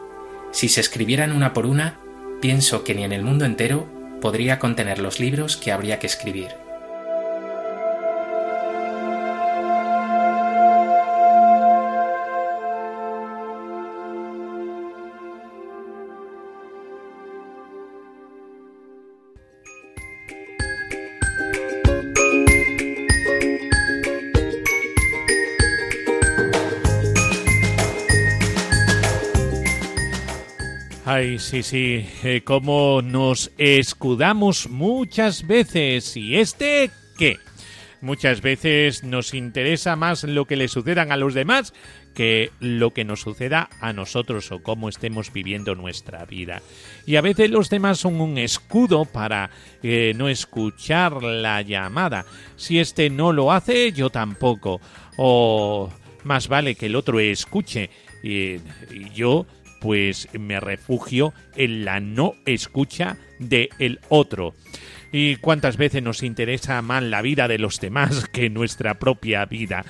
Si 0.50 0.68
se 0.68 0.80
escribieran 0.80 1.32
una 1.32 1.52
por 1.52 1.66
una, 1.66 1.98
pienso 2.40 2.84
que 2.84 2.94
ni 2.94 3.04
en 3.04 3.12
el 3.12 3.22
mundo 3.22 3.44
entero 3.44 3.86
podría 4.20 4.58
contener 4.58 4.98
los 4.98 5.20
libros 5.20 5.56
que 5.56 5.72
habría 5.72 5.98
que 5.98 6.06
escribir. 6.06 6.67
Ay, 31.28 31.38
sí, 31.38 31.62
sí, 31.62 32.06
eh, 32.24 32.40
como 32.42 33.02
nos 33.02 33.50
escudamos 33.58 34.70
muchas 34.70 35.46
veces. 35.46 36.16
¿Y 36.16 36.36
este 36.36 36.90
qué? 37.18 37.36
Muchas 38.00 38.40
veces 38.40 39.04
nos 39.04 39.34
interesa 39.34 39.94
más 39.94 40.24
lo 40.24 40.46
que 40.46 40.56
le 40.56 40.68
sucedan 40.68 41.12
a 41.12 41.18
los 41.18 41.34
demás 41.34 41.74
que 42.14 42.50
lo 42.60 42.94
que 42.94 43.04
nos 43.04 43.20
suceda 43.20 43.68
a 43.82 43.92
nosotros 43.92 44.50
o 44.52 44.62
cómo 44.62 44.88
estemos 44.88 45.30
viviendo 45.30 45.74
nuestra 45.74 46.24
vida. 46.24 46.62
Y 47.04 47.16
a 47.16 47.20
veces 47.20 47.50
los 47.50 47.68
demás 47.68 47.98
son 47.98 48.22
un 48.22 48.38
escudo 48.38 49.04
para 49.04 49.50
eh, 49.82 50.14
no 50.16 50.30
escuchar 50.30 51.22
la 51.22 51.60
llamada. 51.60 52.24
Si 52.56 52.78
este 52.78 53.10
no 53.10 53.34
lo 53.34 53.52
hace, 53.52 53.92
yo 53.92 54.08
tampoco. 54.08 54.80
O 55.18 55.92
más 56.24 56.48
vale 56.48 56.74
que 56.74 56.86
el 56.86 56.96
otro 56.96 57.20
escuche. 57.20 57.90
Y, 58.22 58.56
yo 59.14 59.46
pues 59.80 60.28
me 60.38 60.60
refugio 60.60 61.32
en 61.56 61.84
la 61.84 62.00
no 62.00 62.34
escucha 62.46 63.16
de 63.38 63.70
el 63.78 64.00
otro. 64.08 64.54
Y 65.12 65.36
cuántas 65.36 65.76
veces 65.76 66.02
nos 66.02 66.22
interesa 66.22 66.82
más 66.82 67.02
la 67.02 67.22
vida 67.22 67.48
de 67.48 67.58
los 67.58 67.80
demás 67.80 68.26
que 68.32 68.50
nuestra 68.50 68.98
propia 68.98 69.44
vida. 69.46 69.84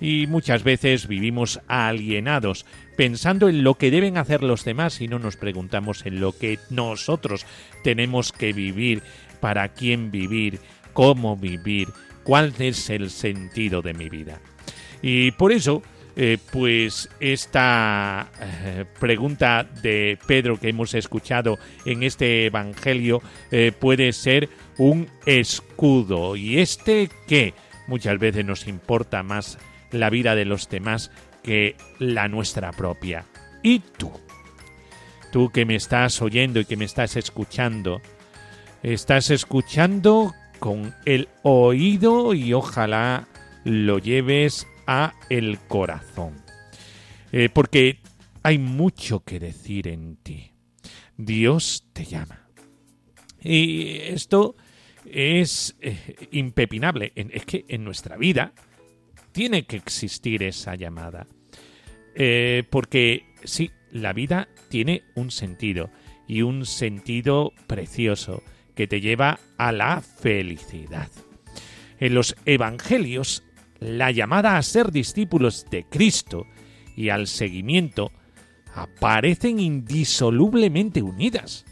Y 0.00 0.26
muchas 0.26 0.64
veces 0.64 1.06
vivimos 1.06 1.60
alienados, 1.68 2.66
pensando 2.96 3.48
en 3.48 3.62
lo 3.62 3.74
que 3.74 3.90
deben 3.92 4.16
hacer 4.16 4.42
los 4.42 4.64
demás 4.64 5.00
y 5.00 5.06
no 5.06 5.18
nos 5.20 5.36
preguntamos 5.36 6.04
en 6.06 6.20
lo 6.20 6.32
que 6.32 6.58
nosotros 6.70 7.46
tenemos 7.84 8.32
que 8.32 8.52
vivir, 8.52 9.02
para 9.40 9.68
quién 9.68 10.10
vivir, 10.10 10.58
cómo 10.92 11.36
vivir, 11.36 11.88
cuál 12.24 12.52
es 12.58 12.90
el 12.90 13.10
sentido 13.10 13.82
de 13.82 13.94
mi 13.94 14.08
vida. 14.08 14.40
Y 15.02 15.32
por 15.32 15.52
eso 15.52 15.82
eh, 16.16 16.38
pues 16.50 17.08
esta 17.20 18.30
eh, 18.40 18.84
pregunta 19.00 19.64
de 19.82 20.18
Pedro 20.26 20.58
que 20.58 20.68
hemos 20.68 20.94
escuchado 20.94 21.58
en 21.84 22.02
este 22.02 22.46
Evangelio 22.46 23.22
eh, 23.50 23.72
puede 23.78 24.12
ser 24.12 24.48
un 24.78 25.08
escudo. 25.26 26.36
¿Y 26.36 26.58
este 26.58 27.08
que 27.26 27.54
Muchas 27.86 28.18
veces 28.18 28.44
nos 28.44 28.68
importa 28.68 29.22
más 29.22 29.58
la 29.90 30.10
vida 30.10 30.34
de 30.34 30.44
los 30.44 30.68
demás 30.68 31.10
que 31.42 31.76
la 31.98 32.28
nuestra 32.28 32.72
propia. 32.72 33.24
¿Y 33.62 33.80
tú? 33.80 34.10
Tú 35.30 35.50
que 35.50 35.64
me 35.64 35.74
estás 35.74 36.22
oyendo 36.22 36.60
y 36.60 36.64
que 36.64 36.76
me 36.76 36.84
estás 36.84 37.16
escuchando, 37.16 38.00
estás 38.82 39.30
escuchando 39.30 40.34
con 40.58 40.94
el 41.04 41.28
oído 41.42 42.34
y 42.34 42.52
ojalá 42.54 43.26
lo 43.64 43.98
lleves 43.98 44.66
a 44.86 45.14
el 45.28 45.58
corazón. 45.60 46.42
Eh, 47.32 47.48
porque 47.52 48.00
hay 48.42 48.58
mucho 48.58 49.20
que 49.20 49.38
decir 49.38 49.88
en 49.88 50.16
ti. 50.16 50.52
Dios 51.16 51.88
te 51.92 52.04
llama. 52.04 52.48
Y 53.42 53.96
esto 53.98 54.54
es 55.04 55.76
eh, 55.80 56.28
impepinable. 56.32 57.12
Es 57.14 57.44
que 57.44 57.64
en 57.68 57.84
nuestra 57.84 58.16
vida 58.16 58.52
tiene 59.32 59.64
que 59.64 59.76
existir 59.76 60.42
esa 60.42 60.74
llamada. 60.74 61.26
Eh, 62.14 62.64
porque 62.70 63.24
sí, 63.44 63.70
la 63.90 64.12
vida 64.12 64.48
tiene 64.68 65.02
un 65.14 65.30
sentido 65.30 65.90
y 66.28 66.42
un 66.42 66.66
sentido 66.66 67.52
precioso 67.66 68.42
que 68.74 68.86
te 68.86 69.00
lleva 69.00 69.38
a 69.58 69.72
la 69.72 70.00
felicidad. 70.00 71.10
En 71.98 72.14
los 72.14 72.36
evangelios 72.46 73.42
la 73.82 74.10
llamada 74.10 74.56
a 74.56 74.62
ser 74.62 74.92
discípulos 74.92 75.66
de 75.70 75.84
Cristo 75.84 76.46
y 76.96 77.08
al 77.08 77.26
seguimiento 77.26 78.12
aparecen 78.74 79.60
indisolublemente 79.60 81.02
unidas. 81.02 81.64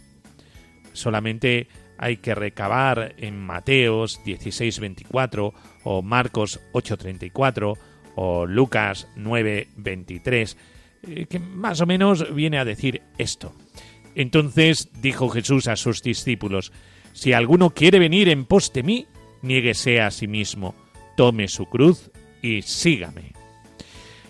Solamente 0.92 1.68
hay 1.98 2.16
que 2.16 2.34
recabar 2.34 3.14
en 3.18 3.38
Mateos 3.38 4.20
16:24 4.24 5.52
o 5.84 6.02
Marcos 6.02 6.60
8:34 6.72 7.78
o 8.16 8.46
Lucas 8.46 9.06
9:23, 9.16 10.56
eh, 11.02 11.26
que 11.26 11.38
más 11.38 11.80
o 11.80 11.86
menos 11.86 12.34
viene 12.34 12.58
a 12.58 12.64
decir 12.64 13.02
esto. 13.18 13.54
Entonces 14.14 14.90
dijo 15.00 15.28
Jesús 15.28 15.68
a 15.68 15.76
sus 15.76 16.02
discípulos, 16.02 16.72
Si 17.12 17.32
alguno 17.32 17.70
quiere 17.70 17.98
venir 17.98 18.28
en 18.28 18.44
pos 18.44 18.72
de 18.72 18.82
mí, 18.82 19.06
niéguese 19.42 20.00
a 20.00 20.10
sí 20.10 20.28
mismo 20.28 20.74
tome 21.20 21.48
su 21.48 21.66
cruz 21.66 22.10
y 22.40 22.62
sígame. 22.62 23.34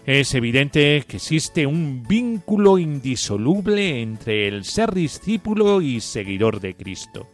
Es 0.06 0.34
evidente 0.34 1.04
que 1.06 1.18
existe 1.18 1.64
un 1.64 2.02
vínculo 2.02 2.78
indisoluble 2.78 4.02
entre 4.02 4.48
el 4.48 4.64
ser 4.64 4.92
discípulo 4.92 5.82
y 5.82 6.00
seguidor 6.00 6.58
de 6.58 6.74
Cristo. 6.74 7.28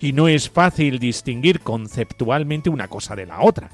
Y 0.00 0.14
no 0.14 0.28
es 0.28 0.48
fácil 0.48 0.98
distinguir 0.98 1.60
conceptualmente 1.60 2.70
una 2.70 2.88
cosa 2.88 3.14
de 3.14 3.26
la 3.26 3.42
otra, 3.42 3.68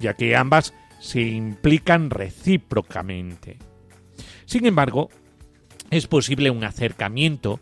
ya 0.00 0.14
que 0.14 0.34
ambas 0.34 0.74
se 0.98 1.20
implican 1.20 2.10
recíprocamente. 2.10 3.58
Sin 4.46 4.66
embargo, 4.66 5.10
es 5.92 6.08
posible 6.08 6.50
un 6.50 6.64
acercamiento 6.64 7.60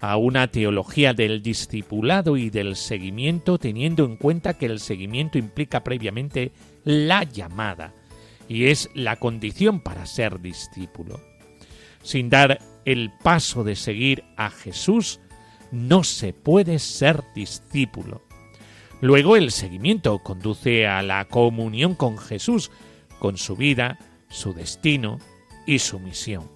a 0.00 0.16
una 0.16 0.48
teología 0.48 1.14
del 1.14 1.42
discipulado 1.42 2.36
y 2.36 2.50
del 2.50 2.76
seguimiento 2.76 3.58
teniendo 3.58 4.04
en 4.04 4.16
cuenta 4.16 4.54
que 4.54 4.66
el 4.66 4.80
seguimiento 4.80 5.38
implica 5.38 5.82
previamente 5.82 6.52
la 6.84 7.24
llamada 7.24 7.94
y 8.48 8.66
es 8.66 8.90
la 8.94 9.16
condición 9.16 9.80
para 9.80 10.06
ser 10.06 10.40
discípulo. 10.40 11.20
Sin 12.02 12.30
dar 12.30 12.60
el 12.84 13.10
paso 13.22 13.64
de 13.64 13.74
seguir 13.74 14.22
a 14.36 14.50
Jesús, 14.50 15.20
no 15.72 16.04
se 16.04 16.32
puede 16.32 16.78
ser 16.78 17.24
discípulo. 17.34 18.22
Luego 19.00 19.36
el 19.36 19.50
seguimiento 19.50 20.20
conduce 20.20 20.86
a 20.86 21.02
la 21.02 21.26
comunión 21.26 21.94
con 21.94 22.16
Jesús, 22.16 22.70
con 23.18 23.36
su 23.36 23.56
vida, 23.56 23.98
su 24.28 24.54
destino 24.54 25.18
y 25.66 25.80
su 25.80 25.98
misión. 25.98 26.55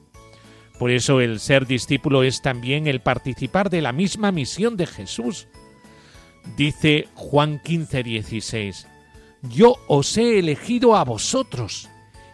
Por 0.80 0.90
eso 0.90 1.20
el 1.20 1.40
ser 1.40 1.66
discípulo 1.66 2.22
es 2.22 2.40
también 2.40 2.86
el 2.86 3.00
participar 3.00 3.68
de 3.68 3.82
la 3.82 3.92
misma 3.92 4.32
misión 4.32 4.78
de 4.78 4.86
Jesús. 4.86 5.46
Dice 6.56 7.06
Juan 7.12 7.60
15, 7.62 8.02
16, 8.02 8.86
Yo 9.42 9.74
os 9.88 10.16
he 10.16 10.38
elegido 10.38 10.96
a 10.96 11.04
vosotros 11.04 11.90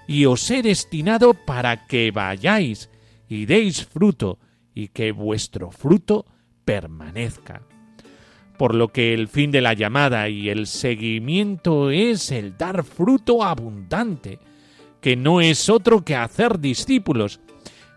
y 0.07 0.27
os 0.27 0.49
he 0.49 0.63
destinado 0.63 1.35
para 1.35 1.89
que 1.89 2.13
vayáis 2.13 2.89
y 3.29 3.47
deis 3.47 3.85
fruto 3.85 4.39
y 4.77 4.89
que 4.89 5.11
vuestro 5.11 5.73
fruto 5.73 6.25
permanezca. 6.65 7.63
Por 8.57 8.77
lo 8.77 8.93
que 8.93 9.13
el 9.13 9.27
fin 9.27 9.51
de 9.51 9.61
la 9.61 9.75
llamada 9.75 10.29
y 10.29 10.51
el 10.51 10.69
seguimiento 10.69 11.91
es 11.91 12.31
el 12.31 12.57
dar 12.57 12.85
fruto 12.85 13.43
abundante, 13.43 14.39
que 15.01 15.17
no 15.17 15.41
es 15.41 15.69
otro 15.69 16.05
que 16.05 16.15
hacer 16.15 16.61
discípulos, 16.61 17.41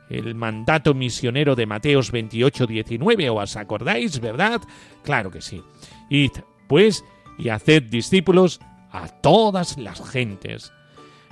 el 0.09 0.35
mandato 0.35 0.93
misionero 0.93 1.55
de 1.55 1.65
Mateos 1.65 2.11
28, 2.11 2.67
19, 2.67 3.29
¿os 3.29 3.55
acordáis, 3.55 4.19
verdad? 4.19 4.61
Claro 5.03 5.31
que 5.31 5.41
sí. 5.41 5.61
Id, 6.09 6.31
pues, 6.67 7.03
y 7.37 7.49
haced 7.49 7.83
discípulos 7.83 8.59
a 8.91 9.07
todas 9.07 9.77
las 9.77 10.07
gentes. 10.09 10.71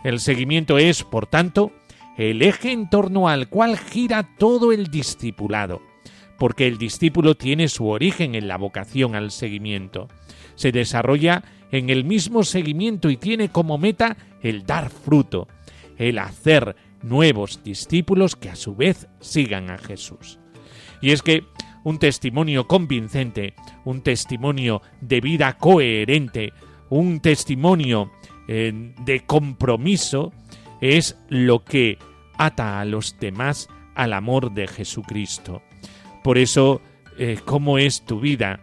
El 0.03 0.19
seguimiento 0.19 0.77
es, 0.77 1.03
por 1.03 1.25
tanto, 1.25 1.71
el 2.17 2.41
eje 2.41 2.71
en 2.71 2.89
torno 2.89 3.27
al 3.27 3.49
cual 3.49 3.77
gira 3.77 4.29
todo 4.37 4.71
el 4.71 4.87
discipulado, 4.87 5.81
porque 6.37 6.67
el 6.67 6.77
discípulo 6.77 7.35
tiene 7.35 7.67
su 7.67 7.87
origen 7.87 8.35
en 8.35 8.47
la 8.47 8.57
vocación 8.57 9.15
al 9.15 9.31
seguimiento. 9.31 10.07
Se 10.55 10.71
desarrolla 10.71 11.43
en 11.71 11.89
el 11.89 12.03
mismo 12.03 12.43
seguimiento 12.43 13.09
y 13.09 13.17
tiene 13.17 13.49
como 13.49 13.77
meta 13.77 14.17
el 14.41 14.65
dar 14.65 14.89
fruto, 14.89 15.47
el 15.97 16.19
hacer 16.19 16.75
nuevos 17.07 17.63
discípulos 17.63 18.35
que 18.35 18.49
a 18.49 18.55
su 18.55 18.75
vez 18.75 19.07
sigan 19.19 19.69
a 19.69 19.77
Jesús. 19.77 20.39
Y 21.01 21.11
es 21.11 21.21
que 21.21 21.43
un 21.83 21.99
testimonio 21.99 22.67
convincente, 22.67 23.53
un 23.85 24.01
testimonio 24.01 24.81
de 25.01 25.21
vida 25.21 25.57
coherente, 25.57 26.51
un 26.89 27.19
testimonio 27.19 28.11
eh, 28.47 28.93
de 28.99 29.19
compromiso 29.21 30.33
es 30.81 31.17
lo 31.29 31.63
que 31.63 31.97
ata 32.37 32.79
a 32.79 32.85
los 32.85 33.17
demás 33.19 33.69
al 33.95 34.13
amor 34.13 34.53
de 34.53 34.67
Jesucristo. 34.67 35.61
Por 36.23 36.37
eso, 36.37 36.81
eh, 37.17 37.39
¿cómo 37.45 37.77
es 37.77 38.05
tu 38.05 38.19
vida? 38.19 38.59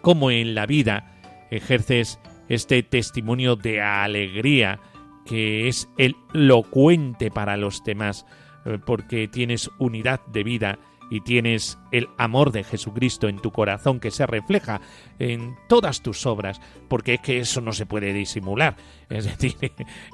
¿Cómo 0.00 0.30
en 0.30 0.54
la 0.54 0.66
vida 0.66 1.14
ejerces 1.50 2.18
este 2.48 2.82
testimonio 2.82 3.56
de 3.56 3.80
alegría, 3.80 4.80
que 5.24 5.68
es 5.68 5.88
elocuente 5.96 7.30
para 7.30 7.56
los 7.56 7.82
demás, 7.84 8.26
eh, 8.64 8.78
porque 8.84 9.28
tienes 9.28 9.70
unidad 9.78 10.20
de 10.26 10.44
vida 10.44 10.78
y 11.10 11.20
tienes 11.20 11.78
el 11.92 12.08
amor 12.16 12.50
de 12.50 12.64
Jesucristo 12.64 13.28
en 13.28 13.38
tu 13.38 13.52
corazón 13.52 14.00
que 14.00 14.10
se 14.10 14.26
refleja 14.26 14.80
en 15.18 15.54
todas 15.68 16.02
tus 16.02 16.26
obras, 16.26 16.60
porque 16.88 17.14
es 17.14 17.20
que 17.20 17.38
eso 17.38 17.60
no 17.60 17.72
se 17.72 17.86
puede 17.86 18.12
disimular. 18.12 18.76
Es 19.10 19.24
decir, 19.26 19.56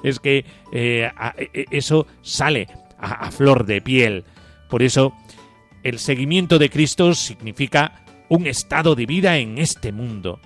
es 0.03 0.19
que 0.19 0.45
eh, 0.71 1.09
e, 1.37 1.65
eso 1.71 2.07
sale 2.21 2.67
a 2.99 3.31
flor 3.31 3.65
de 3.65 3.81
piel. 3.81 4.25
Por 4.69 4.83
eso, 4.83 5.13
el 5.81 5.97
seguimiento 5.97 6.59
de 6.59 6.69
Cristo 6.69 7.15
significa 7.15 8.05
un 8.29 8.47
estado 8.47 8.95
de 8.95 9.05
vida 9.05 9.37
en 9.37 9.57
este 9.57 9.91
mundo. 9.91 10.39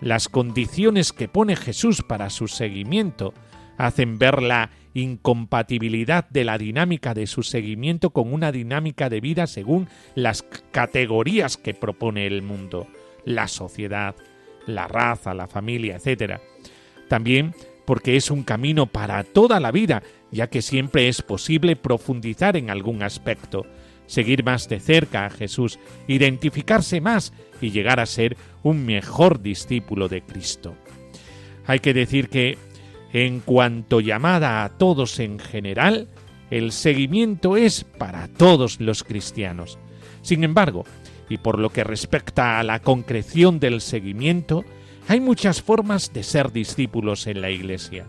las 0.00 0.28
condiciones 0.28 1.12
que 1.12 1.26
pone 1.26 1.56
Jesús 1.56 2.02
para 2.02 2.28
su 2.28 2.48
seguimiento 2.48 3.32
hacen 3.76 4.18
ver 4.18 4.42
la 4.42 4.70
incompatibilidad 4.94 6.28
de 6.30 6.44
la 6.44 6.58
dinámica 6.58 7.12
de 7.14 7.26
su 7.26 7.42
seguimiento 7.42 8.10
con 8.10 8.32
una 8.32 8.50
dinámica 8.52 9.10
de 9.10 9.20
vida 9.20 9.46
según 9.46 9.88
las 10.14 10.42
categorías 10.70 11.56
que 11.56 11.74
propone 11.74 12.26
el 12.26 12.42
mundo, 12.42 12.86
la 13.24 13.48
sociedad, 13.48 14.14
la 14.66 14.88
raza, 14.88 15.34
la 15.34 15.46
familia, 15.46 15.96
etc. 15.96 16.40
También 17.08 17.54
porque 17.84 18.16
es 18.16 18.30
un 18.30 18.42
camino 18.42 18.86
para 18.86 19.22
toda 19.24 19.60
la 19.60 19.70
vida, 19.70 20.02
ya 20.30 20.48
que 20.48 20.60
siempre 20.60 21.08
es 21.08 21.22
posible 21.22 21.76
profundizar 21.76 22.56
en 22.56 22.68
algún 22.68 23.02
aspecto, 23.02 23.64
seguir 24.06 24.44
más 24.44 24.68
de 24.68 24.80
cerca 24.80 25.24
a 25.24 25.30
Jesús, 25.30 25.78
identificarse 26.08 27.00
más 27.00 27.32
y 27.60 27.70
llegar 27.70 28.00
a 28.00 28.06
ser 28.06 28.36
un 28.62 28.84
mejor 28.84 29.40
discípulo 29.40 30.08
de 30.08 30.22
Cristo. 30.22 30.74
Hay 31.64 31.78
que 31.78 31.94
decir 31.94 32.28
que, 32.28 32.58
en 33.12 33.40
cuanto 33.40 34.00
llamada 34.00 34.64
a 34.64 34.70
todos 34.70 35.20
en 35.20 35.38
general, 35.38 36.08
el 36.50 36.72
seguimiento 36.72 37.56
es 37.56 37.84
para 37.84 38.28
todos 38.28 38.80
los 38.80 39.02
cristianos. 39.04 39.78
Sin 40.22 40.44
embargo, 40.44 40.84
y 41.28 41.38
por 41.38 41.58
lo 41.58 41.70
que 41.70 41.84
respecta 41.84 42.58
a 42.58 42.62
la 42.62 42.80
concreción 42.80 43.58
del 43.58 43.80
seguimiento, 43.80 44.64
hay 45.08 45.20
muchas 45.20 45.62
formas 45.62 46.12
de 46.12 46.22
ser 46.22 46.52
discípulos 46.52 47.26
en 47.26 47.40
la 47.40 47.50
Iglesia, 47.50 48.06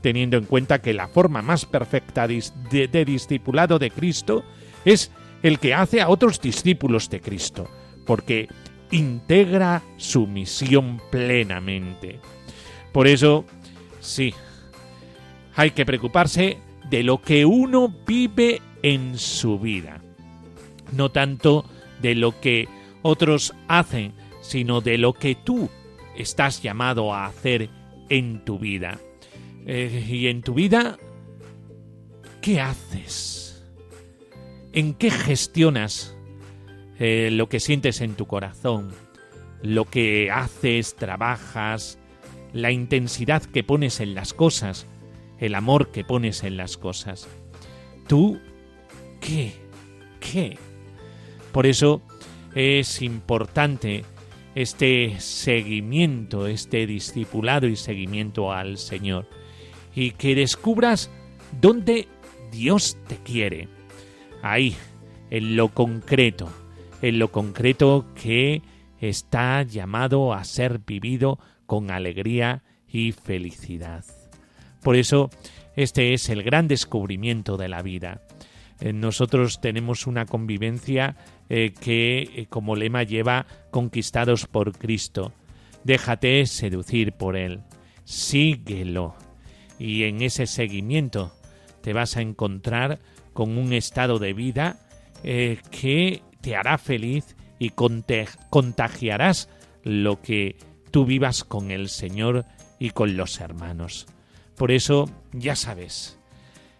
teniendo 0.00 0.36
en 0.36 0.44
cuenta 0.44 0.80
que 0.80 0.94
la 0.94 1.08
forma 1.08 1.42
más 1.42 1.64
perfecta 1.64 2.26
de, 2.26 3.04
discipulado 3.04 3.78
de 3.78 3.90
Cristo 3.90 4.44
es 4.84 5.10
el 5.42 5.58
que 5.58 5.74
hace 5.74 6.00
a 6.00 6.08
otros 6.08 6.40
discípulos 6.40 7.10
de 7.10 7.20
Cristo, 7.20 7.68
porque 8.06 8.48
integra 8.90 9.82
su 9.96 10.26
misión 10.26 11.00
plenamente. 11.10 12.20
Por 12.92 13.06
eso, 13.06 13.44
sí, 14.04 14.34
hay 15.54 15.70
que 15.70 15.86
preocuparse 15.86 16.58
de 16.90 17.02
lo 17.02 17.20
que 17.20 17.44
uno 17.44 17.92
vive 18.06 18.60
en 18.82 19.18
su 19.18 19.58
vida, 19.58 20.00
no 20.92 21.10
tanto 21.10 21.64
de 22.02 22.14
lo 22.14 22.38
que 22.40 22.68
otros 23.02 23.54
hacen, 23.68 24.12
sino 24.42 24.80
de 24.80 24.98
lo 24.98 25.14
que 25.14 25.34
tú 25.34 25.70
estás 26.16 26.62
llamado 26.62 27.14
a 27.14 27.26
hacer 27.26 27.70
en 28.08 28.44
tu 28.44 28.58
vida. 28.58 29.00
Eh, 29.66 30.04
y 30.08 30.26
en 30.26 30.42
tu 30.42 30.54
vida, 30.54 30.98
¿qué 32.42 32.60
haces? 32.60 33.64
¿En 34.72 34.94
qué 34.94 35.10
gestionas 35.10 36.14
eh, 36.98 37.30
lo 37.32 37.48
que 37.48 37.60
sientes 37.60 38.00
en 38.00 38.14
tu 38.14 38.26
corazón? 38.26 38.92
Lo 39.62 39.86
que 39.86 40.30
haces, 40.30 40.94
trabajas, 40.94 41.98
la 42.54 42.70
intensidad 42.70 43.42
que 43.42 43.64
pones 43.64 44.00
en 44.00 44.14
las 44.14 44.32
cosas, 44.32 44.86
el 45.38 45.54
amor 45.56 45.90
que 45.90 46.04
pones 46.04 46.44
en 46.44 46.56
las 46.56 46.78
cosas. 46.78 47.28
¿Tú 48.06 48.38
qué? 49.20 49.52
¿Qué? 50.20 50.56
Por 51.52 51.66
eso 51.66 52.00
es 52.54 53.02
importante 53.02 54.04
este 54.54 55.16
seguimiento, 55.18 56.46
este 56.46 56.86
discipulado 56.86 57.66
y 57.66 57.74
seguimiento 57.74 58.52
al 58.52 58.78
Señor. 58.78 59.28
Y 59.92 60.12
que 60.12 60.36
descubras 60.36 61.10
dónde 61.60 62.06
Dios 62.52 62.96
te 63.08 63.16
quiere. 63.16 63.68
Ahí, 64.42 64.76
en 65.30 65.56
lo 65.56 65.68
concreto, 65.68 66.48
en 67.02 67.18
lo 67.18 67.32
concreto 67.32 68.06
que 68.14 68.62
está 69.00 69.62
llamado 69.64 70.32
a 70.32 70.44
ser 70.44 70.78
vivido 70.78 71.40
con 71.66 71.90
alegría 71.90 72.62
y 72.88 73.12
felicidad. 73.12 74.04
Por 74.82 74.96
eso, 74.96 75.30
este 75.76 76.14
es 76.14 76.28
el 76.28 76.42
gran 76.42 76.68
descubrimiento 76.68 77.56
de 77.56 77.68
la 77.68 77.82
vida. 77.82 78.20
Eh, 78.80 78.92
nosotros 78.92 79.60
tenemos 79.60 80.06
una 80.06 80.26
convivencia 80.26 81.16
eh, 81.48 81.72
que 81.80 82.18
eh, 82.22 82.46
como 82.48 82.76
lema 82.76 83.02
lleva 83.02 83.46
conquistados 83.70 84.46
por 84.46 84.76
Cristo. 84.76 85.32
Déjate 85.84 86.44
seducir 86.46 87.12
por 87.12 87.36
Él, 87.36 87.62
síguelo. 88.04 89.14
Y 89.78 90.04
en 90.04 90.22
ese 90.22 90.46
seguimiento 90.46 91.32
te 91.82 91.92
vas 91.92 92.16
a 92.16 92.20
encontrar 92.20 93.00
con 93.32 93.58
un 93.58 93.72
estado 93.72 94.18
de 94.18 94.32
vida 94.32 94.78
que 95.22 96.22
te 96.42 96.54
hará 96.54 96.76
feliz 96.76 97.34
y 97.58 97.70
contagiarás 97.70 99.48
lo 99.82 100.20
que 100.20 100.56
tú 100.94 101.04
vivas 101.04 101.42
con 101.42 101.72
el 101.72 101.88
Señor 101.88 102.44
y 102.78 102.90
con 102.90 103.16
los 103.16 103.40
hermanos. 103.40 104.06
Por 104.56 104.70
eso, 104.70 105.10
ya 105.32 105.56
sabes, 105.56 106.20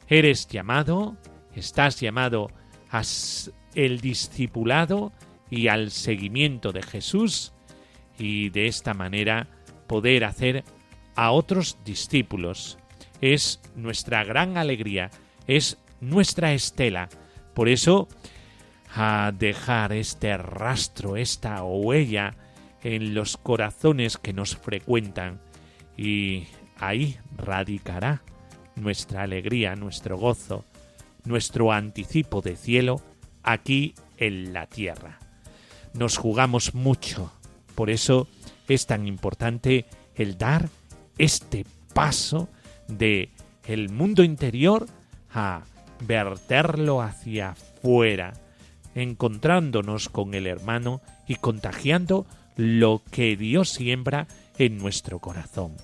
eres 0.07 0.47
llamado, 0.47 1.17
estás 1.57 1.99
llamado 1.99 2.49
a 2.93 3.03
el 3.75 4.01
discipulado 4.01 5.11
y 5.51 5.67
al 5.67 5.91
seguimiento 5.91 6.71
de 6.71 6.85
Jesús 6.85 7.55
y 8.17 8.51
de 8.51 8.69
esta 8.69 8.95
manera 8.95 9.49
poder 9.89 10.25
hacer 10.25 10.63
a 11.17 11.33
otros 11.33 11.79
discípulos. 11.85 12.79
Es 13.21 13.61
nuestra 13.75 14.23
gran 14.23 14.57
alegría, 14.59 15.11
es 15.49 15.77
nuestra 16.01 16.53
estela. 16.53 17.09
Por 17.53 17.69
eso, 17.69 18.07
a 18.95 19.33
dejar 19.37 19.93
este 19.93 20.37
rastro, 20.37 21.17
esta 21.17 21.65
huella 21.65 22.37
en 22.85 23.15
los 23.15 23.37
corazones 23.37 24.19
que 24.19 24.33
nos 24.33 24.57
frecuentan 24.57 25.41
y 25.97 26.45
ahí 26.77 27.17
radicará 27.37 28.23
nuestra 28.77 29.23
alegría, 29.23 29.75
nuestro 29.75 30.19
gozo, 30.19 30.65
nuestro 31.25 31.73
anticipo 31.73 32.43
de 32.43 32.57
cielo 32.57 33.01
aquí 33.43 33.95
en 34.19 34.53
la 34.53 34.67
tierra. 34.67 35.19
Nos 35.95 36.19
jugamos 36.19 36.75
mucho, 36.75 37.33
por 37.75 37.91
eso 37.91 38.29
es 38.69 38.87
tan 38.87 39.07
importante 39.07 39.87
el 40.15 40.37
dar 40.39 40.69
este 41.19 41.65
paso 41.95 42.49
de 42.89 43.31
el 43.67 43.89
mundo 43.91 44.23
interior 44.25 44.87
a 45.33 45.63
verterlo 46.01 47.01
hacia 47.01 47.51
afuera, 47.51 48.35
encontrándonos 48.95 50.09
con 50.09 50.35
el 50.35 50.47
hermano 50.47 51.01
y 51.27 51.37
contagiando 51.37 52.27
lo 52.57 53.03
que 53.11 53.37
Dios 53.37 53.71
siembra 53.71 54.27
en 54.59 54.79
nuestro 54.79 55.19
corazón. 55.19 55.77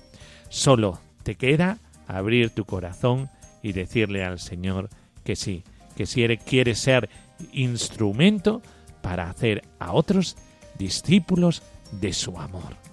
Solo 0.49 0.99
te 1.23 1.35
queda 1.35 1.79
abrir 2.07 2.49
tu 2.49 2.65
corazón 2.65 3.29
y 3.61 3.73
decirle 3.73 4.23
al 4.23 4.39
Señor 4.39 4.89
que 5.23 5.35
sí, 5.35 5.63
que 5.95 6.05
si 6.05 6.25
quiere 6.37 6.75
ser 6.75 7.09
instrumento 7.53 8.61
para 9.01 9.29
hacer 9.29 9.63
a 9.79 9.93
otros 9.93 10.37
discípulos 10.77 11.61
de 11.91 12.13
su 12.13 12.39
amor. 12.39 12.90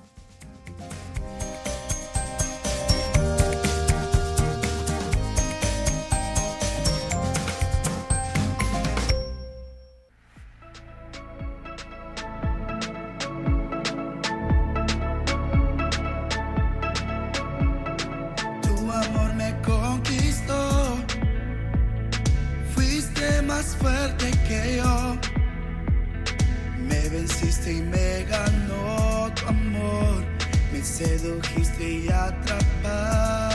y 27.67 27.83
me 27.83 28.25
ganó 28.25 29.33
tu 29.35 29.47
amor. 29.47 30.25
Me 30.73 30.83
sedujiste 30.83 31.91
y 31.91 32.09
atrapaste. 32.09 33.48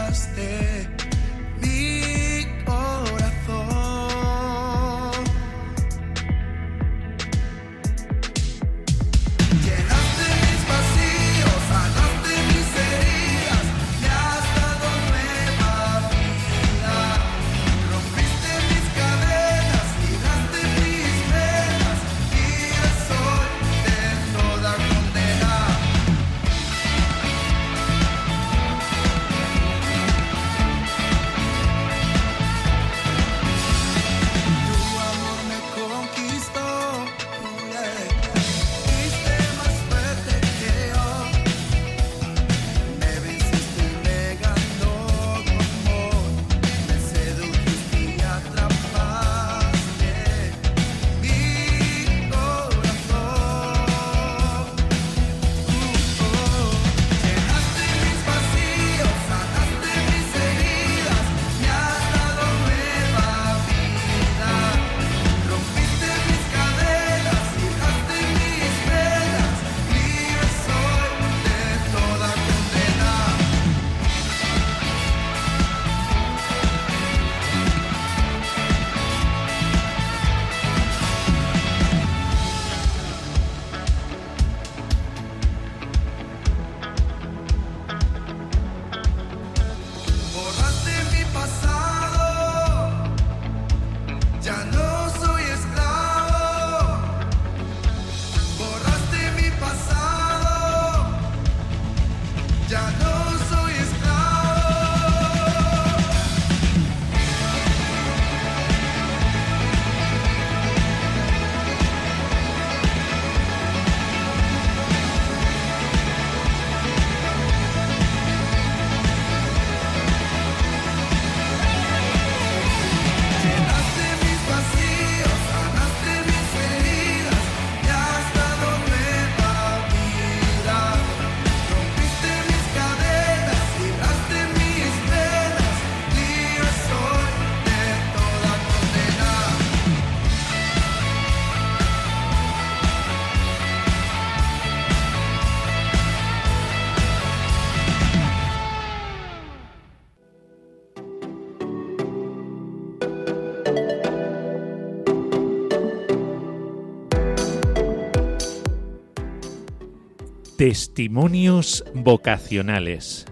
Testimonios 160.63 161.83
vocacionales. 161.93 163.25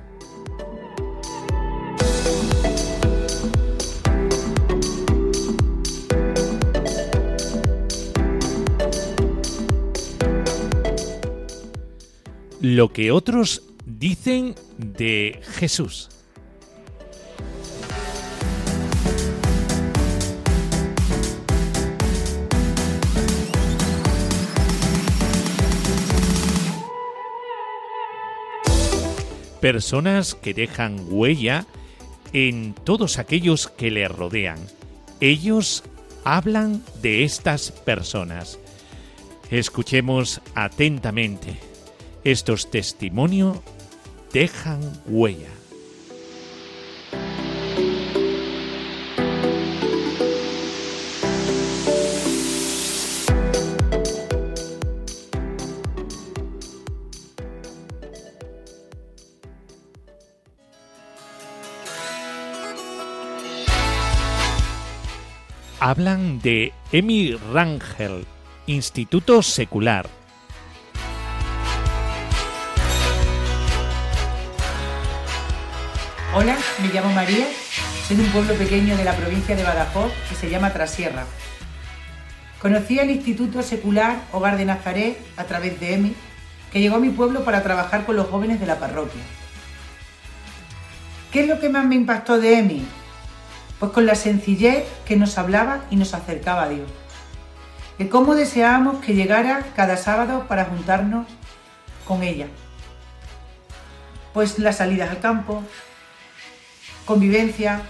Lo 12.59 12.91
que 12.91 13.11
otros 13.11 13.63
dicen 13.85 14.55
de 14.77 15.39
Jesús. 15.53 16.20
Personas 29.61 30.35
que 30.35 30.53
dejan 30.53 31.05
huella 31.09 31.65
en 32.33 32.73
todos 32.73 33.19
aquellos 33.19 33.67
que 33.67 33.91
le 33.91 34.07
rodean. 34.07 34.59
Ellos 35.19 35.83
hablan 36.23 36.83
de 37.01 37.23
estas 37.23 37.71
personas. 37.71 38.59
Escuchemos 39.51 40.41
atentamente. 40.55 41.59
Estos 42.23 42.71
testimonios 42.71 43.59
dejan 44.33 44.81
huella. 45.05 45.49
Hablan 65.83 66.39
de 66.41 66.73
Emi 66.91 67.33
Rangel, 67.51 68.27
Instituto 68.67 69.41
Secular, 69.41 70.07
Hola, 76.35 76.55
me 76.83 76.93
llamo 76.93 77.11
María, 77.13 77.47
soy 78.07 78.15
de 78.15 78.21
un 78.21 78.29
pueblo 78.29 78.53
pequeño 78.53 78.95
de 78.95 79.03
la 79.03 79.15
provincia 79.15 79.55
de 79.55 79.63
Badajoz 79.63 80.11
que 80.29 80.35
se 80.35 80.51
llama 80.51 80.71
Trasierra. 80.71 81.25
Conocí 82.61 82.99
el 82.99 83.09
Instituto 83.09 83.63
Secular 83.63 84.21
Hogar 84.33 84.57
de 84.57 84.65
Nazaret 84.65 85.17
a 85.35 85.45
través 85.45 85.79
de 85.79 85.95
EMI, 85.95 86.13
que 86.71 86.79
llegó 86.79 86.97
a 86.97 86.99
mi 86.99 87.09
pueblo 87.09 87.43
para 87.43 87.63
trabajar 87.63 88.05
con 88.05 88.17
los 88.17 88.27
jóvenes 88.27 88.59
de 88.59 88.67
la 88.67 88.77
parroquia. 88.77 89.23
¿Qué 91.31 91.41
es 91.41 91.47
lo 91.47 91.59
que 91.59 91.69
más 91.69 91.87
me 91.87 91.95
impactó 91.95 92.39
de 92.39 92.59
EMI? 92.59 93.00
Pues 93.81 93.93
con 93.93 94.05
la 94.05 94.13
sencillez 94.13 94.85
que 95.05 95.15
nos 95.15 95.39
hablaba 95.39 95.85
y 95.89 95.95
nos 95.95 96.13
acercaba 96.13 96.65
a 96.65 96.69
Dios. 96.69 96.87
De 97.97 98.09
cómo 98.09 98.35
deseábamos 98.35 99.03
que 99.03 99.15
llegara 99.15 99.65
cada 99.75 99.97
sábado 99.97 100.45
para 100.47 100.65
juntarnos 100.65 101.25
con 102.07 102.21
ella. 102.21 102.45
Pues 104.35 104.59
las 104.59 104.77
salidas 104.77 105.09
al 105.09 105.19
campo, 105.19 105.63
convivencia, 107.05 107.81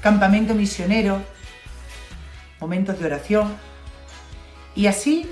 campamento 0.00 0.54
misionero, 0.54 1.20
momentos 2.58 2.98
de 2.98 3.04
oración. 3.04 3.54
Y 4.74 4.86
así, 4.86 5.30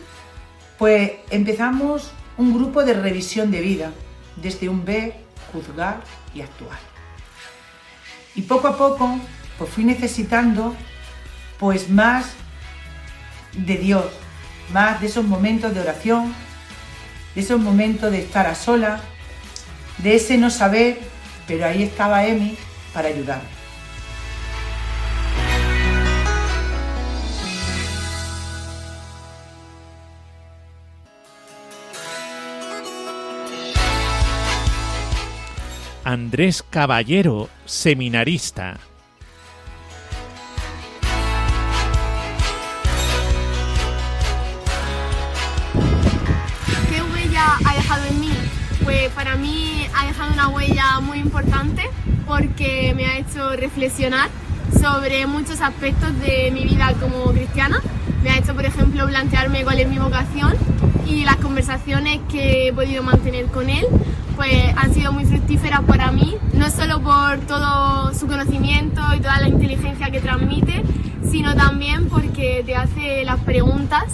pues 0.76 1.12
empezamos 1.30 2.12
un 2.36 2.52
grupo 2.52 2.84
de 2.84 2.92
revisión 2.92 3.50
de 3.50 3.62
vida, 3.62 3.92
desde 4.36 4.68
un 4.68 4.84
ver, 4.84 5.14
juzgar 5.50 6.02
y 6.34 6.42
actuar. 6.42 6.78
Y 8.34 8.42
poco 8.42 8.68
a 8.68 8.76
poco, 8.76 9.18
pues 9.58 9.70
fui 9.70 9.84
necesitando, 9.84 10.74
pues 11.58 11.90
más 11.90 12.30
de 13.52 13.76
Dios, 13.76 14.06
más 14.72 15.00
de 15.00 15.08
esos 15.08 15.24
momentos 15.24 15.74
de 15.74 15.80
oración, 15.80 16.34
de 17.34 17.40
esos 17.40 17.60
momentos 17.60 18.10
de 18.12 18.20
estar 18.20 18.46
a 18.46 18.54
sola, 18.54 19.00
de 19.98 20.14
ese 20.14 20.38
no 20.38 20.48
saber, 20.48 21.00
pero 21.46 21.66
ahí 21.66 21.82
estaba 21.82 22.24
Emi 22.24 22.56
para 22.94 23.08
ayudar. 23.08 23.40
Andrés 36.04 36.62
Caballero, 36.62 37.50
seminarista. 37.66 38.80
Huella 50.68 51.00
muy 51.00 51.18
importante 51.18 51.82
porque 52.26 52.92
me 52.94 53.06
ha 53.06 53.18
hecho 53.18 53.56
reflexionar 53.56 54.28
sobre 54.78 55.26
muchos 55.26 55.60
aspectos 55.60 56.18
de 56.20 56.50
mi 56.52 56.64
vida 56.64 56.92
como 57.00 57.24
cristiana. 57.32 57.80
Me 58.22 58.30
ha 58.30 58.38
hecho, 58.38 58.54
por 58.54 58.64
ejemplo, 58.64 59.06
plantearme 59.06 59.64
cuál 59.64 59.78
es 59.78 59.88
mi 59.88 59.98
vocación 59.98 60.54
y 61.06 61.24
las 61.24 61.36
conversaciones 61.36 62.20
que 62.30 62.68
he 62.68 62.72
podido 62.72 63.02
mantener 63.02 63.46
con 63.46 63.70
él 63.70 63.86
pues 64.36 64.72
han 64.76 64.94
sido 64.94 65.12
muy 65.12 65.24
fructíferas 65.24 65.80
para 65.80 66.12
mí, 66.12 66.36
no 66.52 66.70
solo 66.70 67.00
por 67.00 67.38
todo 67.40 68.14
su 68.14 68.28
conocimiento 68.28 69.00
y 69.16 69.20
toda 69.20 69.40
la 69.40 69.48
inteligencia 69.48 70.10
que 70.10 70.20
transmite, 70.20 70.84
sino 71.28 71.56
también 71.56 72.08
porque 72.08 72.62
te 72.64 72.76
hace 72.76 73.24
las 73.24 73.40
preguntas 73.40 74.04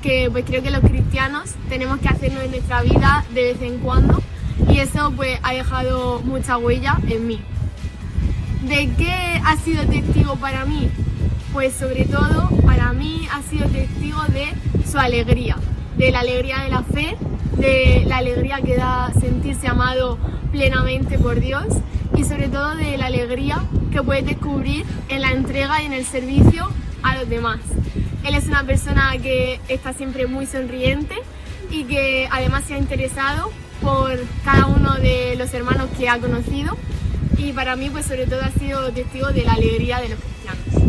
que 0.00 0.30
pues 0.30 0.44
creo 0.46 0.62
que 0.62 0.70
los 0.70 0.80
cristianos 0.80 1.50
tenemos 1.68 1.98
que 1.98 2.08
hacernos 2.08 2.44
en 2.44 2.52
nuestra 2.52 2.80
vida 2.82 3.24
de 3.34 3.42
vez 3.42 3.60
en 3.60 3.78
cuando 3.78 4.22
y 4.68 4.78
eso 4.78 5.12
pues 5.14 5.38
ha 5.42 5.52
dejado 5.52 6.20
mucha 6.22 6.58
huella 6.58 6.98
en 7.08 7.26
mí. 7.26 7.40
¿De 8.62 8.90
qué 8.98 9.40
ha 9.44 9.56
sido 9.56 9.84
testigo 9.84 10.36
para 10.36 10.64
mí? 10.64 10.90
Pues 11.52 11.74
sobre 11.74 12.04
todo 12.04 12.48
para 12.64 12.92
mí 12.92 13.26
ha 13.32 13.42
sido 13.42 13.68
testigo 13.68 14.22
de 14.28 14.48
su 14.90 14.98
alegría, 14.98 15.56
de 15.96 16.10
la 16.10 16.20
alegría 16.20 16.58
de 16.60 16.68
la 16.68 16.82
fe, 16.82 17.16
de 17.56 18.04
la 18.06 18.18
alegría 18.18 18.60
que 18.60 18.76
da 18.76 19.12
sentirse 19.20 19.68
amado 19.68 20.18
plenamente 20.52 21.18
por 21.18 21.40
Dios 21.40 21.66
y 22.16 22.24
sobre 22.24 22.48
todo 22.48 22.74
de 22.76 22.96
la 22.96 23.06
alegría 23.06 23.62
que 23.92 24.02
puedes 24.02 24.26
descubrir 24.26 24.84
en 25.08 25.22
la 25.22 25.32
entrega 25.32 25.82
y 25.82 25.86
en 25.86 25.92
el 25.92 26.04
servicio 26.04 26.68
a 27.02 27.16
los 27.16 27.28
demás. 27.28 27.60
Él 28.24 28.34
es 28.34 28.46
una 28.48 28.64
persona 28.64 29.12
que 29.22 29.60
está 29.68 29.92
siempre 29.92 30.26
muy 30.26 30.46
sonriente 30.46 31.14
y 31.70 31.84
que 31.84 32.28
además 32.30 32.64
se 32.64 32.74
ha 32.74 32.78
interesado 32.78 33.50
por 33.80 34.18
cada 34.44 34.66
uno 34.66 34.94
de 34.96 35.36
los 35.36 35.52
hermanos 35.54 35.88
que 35.98 36.08
ha 36.08 36.18
conocido 36.18 36.76
y 37.38 37.52
para 37.52 37.76
mí 37.76 37.90
pues 37.90 38.06
sobre 38.06 38.26
todo 38.26 38.40
ha 38.42 38.50
sido 38.50 38.90
testigo 38.92 39.28
de 39.28 39.42
la 39.42 39.52
alegría 39.52 40.00
de 40.00 40.08
los 40.10 40.18
cristianos. 40.18 40.86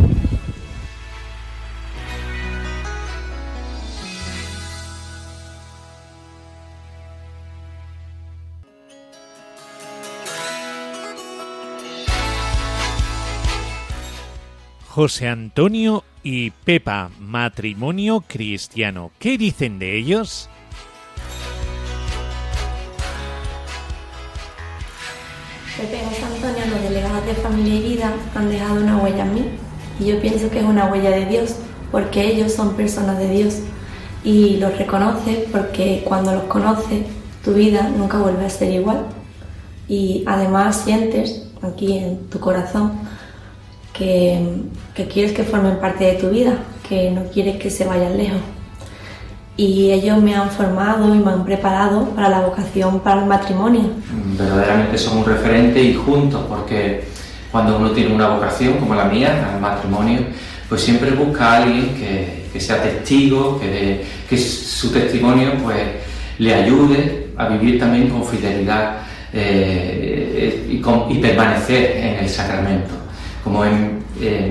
José 14.98 15.28
Antonio 15.28 16.04
y 16.24 16.50
Pepa, 16.50 17.12
matrimonio 17.20 18.24
cristiano. 18.28 19.12
¿Qué 19.20 19.38
dicen 19.38 19.78
de 19.78 19.96
ellos? 19.96 20.50
Pepe 25.78 26.00
José 26.10 26.24
Antonio, 26.24 26.74
los 26.74 26.82
delegados 26.82 27.24
de 27.24 27.36
Familia 27.36 27.76
y 27.76 27.90
Vida, 27.90 28.12
han 28.34 28.50
dejado 28.50 28.82
una 28.82 28.98
huella 28.98 29.26
en 29.26 29.34
mí. 29.36 29.46
Y 30.00 30.06
yo 30.06 30.20
pienso 30.20 30.50
que 30.50 30.58
es 30.58 30.66
una 30.66 30.88
huella 30.88 31.12
de 31.12 31.28
Dios, 31.28 31.56
porque 31.92 32.26
ellos 32.26 32.52
son 32.52 32.74
personas 32.74 33.20
de 33.20 33.30
Dios. 33.30 33.60
Y 34.24 34.58
los 34.58 34.76
reconoces 34.76 35.46
porque 35.52 36.02
cuando 36.04 36.34
los 36.34 36.46
conoces, 36.46 37.06
tu 37.46 37.54
vida 37.54 37.92
nunca 37.96 38.18
vuelve 38.18 38.44
a 38.44 38.50
ser 38.50 38.72
igual. 38.72 39.06
Y 39.88 40.24
además 40.26 40.82
sientes 40.84 41.44
aquí 41.62 42.00
en 42.00 42.28
tu 42.30 42.40
corazón 42.40 42.94
que, 43.94 44.64
que 44.96 45.08
quieres 45.08 45.34
que 45.34 45.44
formen 45.44 45.80
parte 45.80 46.06
de 46.06 46.14
tu 46.14 46.32
vida, 46.32 46.58
que 46.90 47.12
no 47.12 47.26
quieres 47.26 47.58
que 47.58 47.70
se 47.70 47.86
vayan 47.86 48.18
lejos. 48.18 48.42
Y 49.58 49.92
ellos 49.92 50.22
me 50.22 50.36
han 50.36 50.50
formado 50.52 51.14
y 51.16 51.18
me 51.18 51.32
han 51.32 51.44
preparado 51.44 52.10
para 52.12 52.30
la 52.30 52.42
vocación 52.42 53.00
para 53.00 53.22
el 53.22 53.28
matrimonio. 53.28 53.90
Verdaderamente 54.38 54.98
son 55.00 55.18
un 55.18 55.26
referente 55.26 55.82
y 55.82 55.96
juntos, 55.96 56.42
porque 56.48 57.06
cuando 57.52 57.78
uno 57.78 57.90
tiene 57.92 58.14
una 58.14 58.28
vocación 58.28 58.76
como 58.78 58.94
la 58.94 59.06
mía, 59.06 59.50
al 59.54 59.60
matrimonio, 59.60 60.20
pues 60.70 60.82
siempre 60.82 61.12
busca 61.12 61.54
a 61.54 61.64
alguien 61.64 61.96
que, 61.96 62.46
que 62.54 62.60
sea 62.60 62.84
testigo, 62.84 63.60
que, 63.60 63.68
de- 63.68 64.06
que 64.30 64.38
su 64.38 64.92
testimonio 64.92 65.54
pues 65.64 65.78
le 66.38 66.54
ayude 66.54 67.30
a 67.36 67.48
vivir 67.48 67.80
también 67.80 68.10
con 68.10 68.24
fidelidad 68.26 68.98
eh, 69.34 70.68
y, 70.70 70.80
con, 70.80 71.10
y, 71.10 71.18
permanecer 71.20 71.98
en 71.98 72.20
el 72.24 72.30
sacramento, 72.30 72.94
como 73.44 73.66
en, 73.66 73.98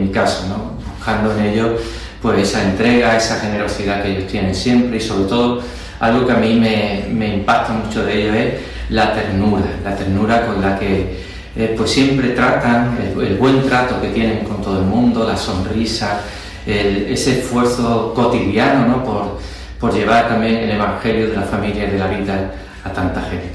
mi 0.00 0.08
caso, 0.10 0.46
¿no? 0.48 0.72
buscando 0.96 1.32
en 1.36 1.46
ellos 1.46 1.80
pues 2.26 2.48
esa 2.48 2.64
entrega, 2.64 3.16
esa 3.16 3.36
generosidad 3.36 4.02
que 4.02 4.10
ellos 4.10 4.26
tienen 4.26 4.52
siempre 4.52 4.96
y 4.96 5.00
sobre 5.00 5.28
todo 5.28 5.62
algo 6.00 6.26
que 6.26 6.32
a 6.32 6.36
mí 6.38 6.54
me, 6.58 7.04
me 7.12 7.36
impacta 7.36 7.72
mucho 7.72 8.04
de 8.04 8.20
ellos 8.20 8.34
es 8.34 8.54
la 8.88 9.14
ternura, 9.14 9.66
la 9.84 9.94
ternura 9.94 10.44
con 10.44 10.60
la 10.60 10.76
que 10.76 11.20
eh, 11.54 11.74
pues 11.76 11.88
siempre 11.88 12.30
tratan, 12.30 12.98
el, 13.16 13.36
buen 13.36 13.62
trato 13.62 14.00
que 14.00 14.08
tienen 14.08 14.44
con 14.44 14.60
todo 14.60 14.80
el 14.80 14.86
mundo, 14.86 15.24
la 15.24 15.36
sonrisa, 15.36 16.20
ese 16.66 17.38
esfuerzo 17.38 18.12
cotidiano 18.12 18.88
¿no? 18.88 19.04
por, 19.04 19.38
por 19.78 19.94
llevar 19.94 20.26
también 20.26 20.56
el 20.56 20.72
Evangelio 20.72 21.28
de 21.28 21.36
la 21.36 21.42
familia 21.42 21.86
y 21.86 21.92
de 21.92 21.98
la 21.98 22.08
vida 22.08 22.50
a 22.82 22.90
tanta 22.90 23.20
gente. 23.22 23.52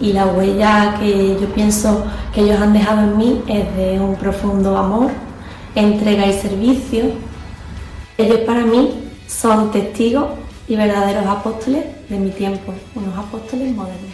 Y 0.00 0.12
la 0.12 0.26
huella 0.26 0.94
que 1.00 1.36
yo 1.40 1.48
pienso 1.52 2.06
que 2.32 2.42
ellos 2.42 2.60
han 2.60 2.74
dejado 2.74 3.00
en 3.00 3.18
mí 3.18 3.42
es 3.48 3.76
de 3.76 3.98
un 3.98 4.14
profundo 4.14 4.76
amor, 4.76 5.10
entrega 5.74 6.28
y 6.28 6.32
servicio. 6.32 7.27
Ellos 8.18 8.40
para 8.40 8.64
mí 8.64 8.94
son 9.28 9.70
testigos 9.70 10.30
y 10.66 10.74
verdaderos 10.74 11.24
apóstoles 11.24 11.84
de 12.08 12.18
mi 12.18 12.30
tiempo, 12.30 12.74
unos 12.96 13.16
apóstoles 13.16 13.72
modernos. 13.72 14.10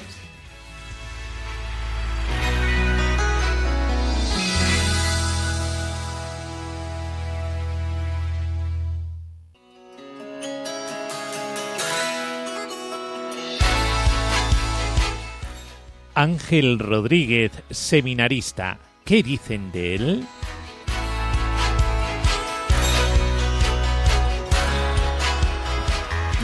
Ángel 16.14 16.78
Rodríguez, 16.78 17.52
seminarista. 17.70 18.78
¿Qué 19.06 19.22
dicen 19.22 19.72
de 19.72 19.94
él? 19.94 20.26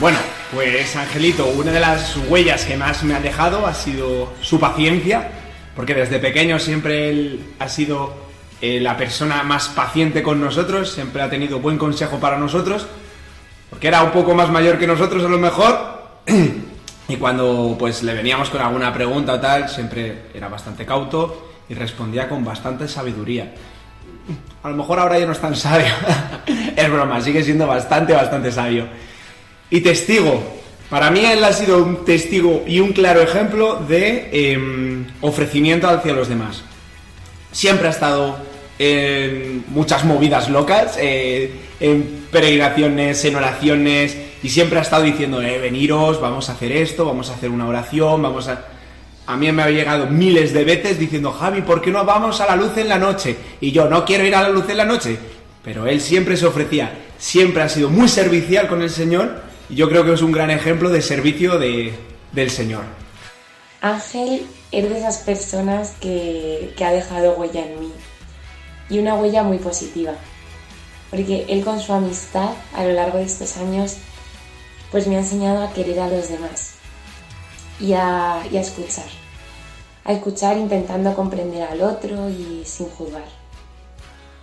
Bueno, 0.01 0.17
pues 0.51 0.95
Angelito, 0.95 1.45
una 1.45 1.71
de 1.71 1.79
las 1.79 2.17
huellas 2.27 2.65
que 2.65 2.75
más 2.75 3.03
me 3.03 3.13
ha 3.13 3.19
dejado 3.19 3.67
ha 3.67 3.73
sido 3.75 4.33
su 4.41 4.59
paciencia, 4.59 5.29
porque 5.75 5.93
desde 5.93 6.17
pequeño 6.17 6.57
siempre 6.57 7.07
él 7.11 7.53
ha 7.59 7.69
sido 7.69 8.11
eh, 8.61 8.79
la 8.79 8.97
persona 8.97 9.43
más 9.43 9.69
paciente 9.69 10.23
con 10.23 10.41
nosotros, 10.41 10.91
siempre 10.91 11.21
ha 11.21 11.29
tenido 11.29 11.59
buen 11.59 11.77
consejo 11.77 12.19
para 12.19 12.39
nosotros, 12.39 12.87
porque 13.69 13.89
era 13.89 14.01
un 14.01 14.09
poco 14.09 14.33
más 14.33 14.49
mayor 14.49 14.79
que 14.79 14.87
nosotros 14.87 15.23
a 15.23 15.29
lo 15.29 15.37
mejor, 15.37 16.01
Y 17.07 17.17
cuando 17.17 17.75
pues 17.77 18.03
le 18.03 18.13
veníamos 18.13 18.49
con 18.49 18.61
alguna 18.61 18.93
pregunta 18.93 19.33
o 19.33 19.39
tal, 19.39 19.67
siempre 19.67 20.29
era 20.33 20.47
bastante 20.47 20.85
cauto 20.85 21.51
y 21.67 21.73
respondía 21.73 22.29
con 22.29 22.43
bastante 22.43 22.87
sabiduría. 22.87 23.53
A 24.63 24.69
lo 24.69 24.77
mejor 24.77 24.97
ahora 24.97 25.19
ya 25.19 25.25
no 25.25 25.33
es 25.33 25.39
tan 25.39 25.53
sabio. 25.53 25.93
es 26.75 26.89
broma, 26.89 27.19
sigue 27.19 27.43
siendo 27.43 27.67
bastante, 27.67 28.13
bastante 28.13 28.49
sabio. 28.49 28.87
Y 29.71 29.79
testigo. 29.79 30.43
Para 30.89 31.09
mí 31.09 31.23
él 31.23 31.41
ha 31.45 31.53
sido 31.53 31.81
un 31.81 32.03
testigo 32.03 32.65
y 32.67 32.81
un 32.81 32.91
claro 32.91 33.21
ejemplo 33.21 33.77
de 33.87 34.29
em, 34.33 35.07
ofrecimiento 35.21 35.87
hacia 35.87 36.11
los 36.11 36.27
demás. 36.27 36.63
Siempre 37.53 37.87
ha 37.87 37.91
estado 37.91 38.35
en 38.77 39.63
muchas 39.69 40.03
movidas 40.03 40.49
locas, 40.49 40.97
eh, 40.99 41.49
en 41.79 42.25
peregrinaciones, 42.29 43.23
en 43.23 43.35
oraciones, 43.37 44.17
y 44.43 44.49
siempre 44.49 44.79
ha 44.79 44.81
estado 44.81 45.03
diciendo, 45.03 45.41
eh, 45.41 45.59
veniros, 45.59 46.19
vamos 46.19 46.49
a 46.49 46.53
hacer 46.53 46.73
esto, 46.73 47.05
vamos 47.05 47.29
a 47.29 47.35
hacer 47.35 47.49
una 47.49 47.67
oración, 47.67 48.21
vamos 48.21 48.49
a... 48.49 48.65
A 49.27 49.37
mí 49.37 49.49
me 49.53 49.63
ha 49.63 49.69
llegado 49.69 50.07
miles 50.07 50.51
de 50.51 50.65
veces 50.65 50.99
diciendo, 50.99 51.31
Javi, 51.31 51.61
¿por 51.61 51.79
qué 51.81 51.91
no 51.91 52.03
vamos 52.03 52.41
a 52.41 52.47
la 52.47 52.57
luz 52.57 52.75
en 52.75 52.89
la 52.89 52.97
noche? 52.97 53.37
Y 53.61 53.71
yo, 53.71 53.87
no 53.87 54.03
quiero 54.03 54.25
ir 54.25 54.35
a 54.35 54.41
la 54.41 54.49
luz 54.49 54.67
en 54.67 54.75
la 54.77 54.85
noche. 54.85 55.17
Pero 55.63 55.87
él 55.87 56.01
siempre 56.01 56.35
se 56.35 56.47
ofrecía, 56.47 56.91
siempre 57.17 57.61
ha 57.61 57.69
sido 57.69 57.89
muy 57.89 58.09
servicial 58.09 58.67
con 58.67 58.81
el 58.81 58.89
Señor 58.89 59.50
yo 59.73 59.89
creo 59.89 60.05
que 60.05 60.13
es 60.13 60.21
un 60.21 60.31
gran 60.31 60.51
ejemplo 60.51 60.89
de 60.89 61.01
servicio 61.01 61.59
de, 61.59 61.93
del 62.31 62.49
Señor. 62.49 62.83
Ángel 63.81 64.45
es 64.71 64.89
de 64.89 64.97
esas 64.97 65.19
personas 65.19 65.95
que, 65.99 66.73
que 66.77 66.85
ha 66.85 66.91
dejado 66.91 67.33
huella 67.33 67.65
en 67.65 67.79
mí 67.79 67.91
y 68.89 68.99
una 68.99 69.15
huella 69.15 69.43
muy 69.43 69.57
positiva, 69.57 70.13
porque 71.09 71.45
él 71.49 71.63
con 71.63 71.79
su 71.79 71.93
amistad 71.93 72.51
a 72.75 72.83
lo 72.83 72.93
largo 72.93 73.17
de 73.17 73.23
estos 73.23 73.57
años 73.57 73.97
pues 74.91 75.07
me 75.07 75.15
ha 75.15 75.19
enseñado 75.19 75.63
a 75.63 75.71
querer 75.71 75.99
a 76.01 76.09
los 76.09 76.27
demás 76.27 76.73
y 77.79 77.93
a, 77.93 78.43
escuchar. 78.51 79.05
A 80.03 80.13
escuchar 80.13 80.57
intentando 80.57 81.15
comprender 81.15 81.63
al 81.63 81.81
otro 81.81 82.29
y 82.29 82.63
sin 82.65 82.89
juzgar. 82.89 83.23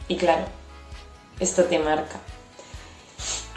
Y 0.09 0.17
claro, 0.17 0.47
esto 1.39 1.65
te 1.65 1.79
marca. 1.79 2.19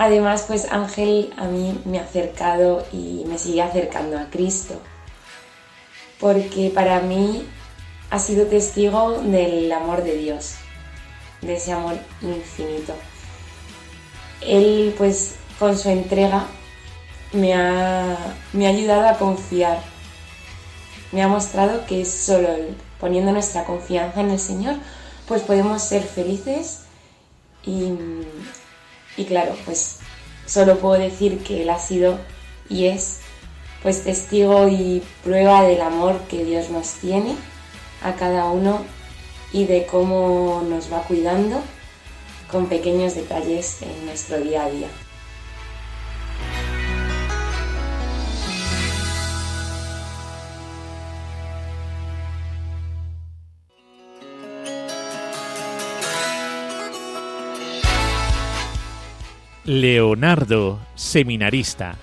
Además, 0.02 0.46
pues 0.48 0.66
Ángel 0.72 1.32
a 1.38 1.46
mí 1.46 1.80
me 1.86 2.00
ha 2.00 2.02
acercado 2.02 2.84
y 2.92 3.24
me 3.28 3.38
sigue 3.38 3.62
acercando 3.62 4.18
a 4.18 4.32
Cristo. 4.32 4.82
Porque 6.20 6.72
para 6.74 7.02
mí 7.02 7.48
ha 8.10 8.18
sido 8.18 8.48
testigo 8.48 9.20
del 9.22 9.72
amor 9.72 10.04
de 10.04 10.18
Dios, 10.18 10.56
de 11.42 11.54
ese 11.54 11.74
amor 11.74 12.00
infinito. 12.24 12.96
Él, 14.42 14.96
pues, 14.98 15.36
con 15.60 15.78
su 15.78 15.90
entrega 15.90 16.48
me 17.32 17.54
ha, 17.54 18.18
ayudado 18.56 19.08
a 19.08 19.20
confiar. 19.20 19.84
Me 21.12 21.22
ha 21.22 21.28
mostrado 21.28 21.86
que 21.86 22.06
solo 22.06 22.50
poniendo 23.00 23.32
nuestra 23.34 23.66
confianza 23.66 24.22
en 24.22 24.32
el 24.32 24.40
Señor, 24.40 24.78
pues 25.28 25.44
podemos 25.44 25.84
ser 25.84 26.02
felices 26.02 26.86
y, 27.64 27.94
y 29.18 29.26
claro, 29.26 29.56
pues 29.66 30.00
solo 30.46 30.78
puedo 30.80 31.00
decir 31.00 31.44
que 31.44 31.64
Él 31.64 31.70
ha 31.70 31.80
sido 31.80 32.18
y 32.70 32.88
es 32.88 33.20
pues 33.84 34.04
testigo 34.04 34.68
y 34.68 35.02
prueba 35.24 35.64
del 35.64 35.82
amor 35.82 36.20
que 36.30 36.46
Dios 36.46 36.70
nos 36.70 36.94
tiene 36.94 37.36
a 38.04 38.14
cada 38.14 38.46
uno 38.46 38.82
y 39.52 39.66
de 39.66 39.86
cómo 39.86 40.64
nos 40.68 40.92
va 40.92 41.04
cuidando 41.04 41.62
con 42.52 42.68
pequeños 42.68 43.16
detalles 43.16 43.82
en 43.82 44.06
nuestro 44.06 44.40
día 44.40 44.66
a 44.66 44.70
día. 44.70 44.88
Leonardo, 59.72 60.82
seminarista. 60.96 61.96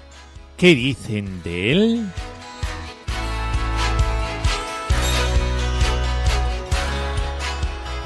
¿Qué 0.57 0.75
dicen 0.75 1.43
de 1.43 1.73
él? 1.73 2.09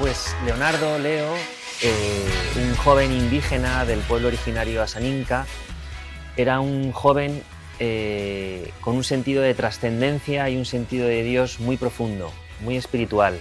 Pues 0.01 0.35
Leonardo, 0.43 0.99
Leo, 0.99 1.33
eh, 1.81 2.25
un 2.57 2.75
joven 2.75 3.13
indígena 3.13 3.85
del 3.85 4.01
pueblo 4.01 4.27
originario 4.27 4.83
asaninca, 4.83 5.45
era 6.35 6.59
un 6.59 6.91
joven 6.91 7.41
eh, 7.79 8.69
con 8.81 8.97
un 8.97 9.05
sentido 9.05 9.41
de 9.41 9.53
trascendencia 9.53 10.49
y 10.49 10.57
un 10.57 10.65
sentido 10.65 11.07
de 11.07 11.23
Dios 11.23 11.61
muy 11.61 11.77
profundo, 11.77 12.33
muy 12.59 12.75
espiritual. 12.75 13.39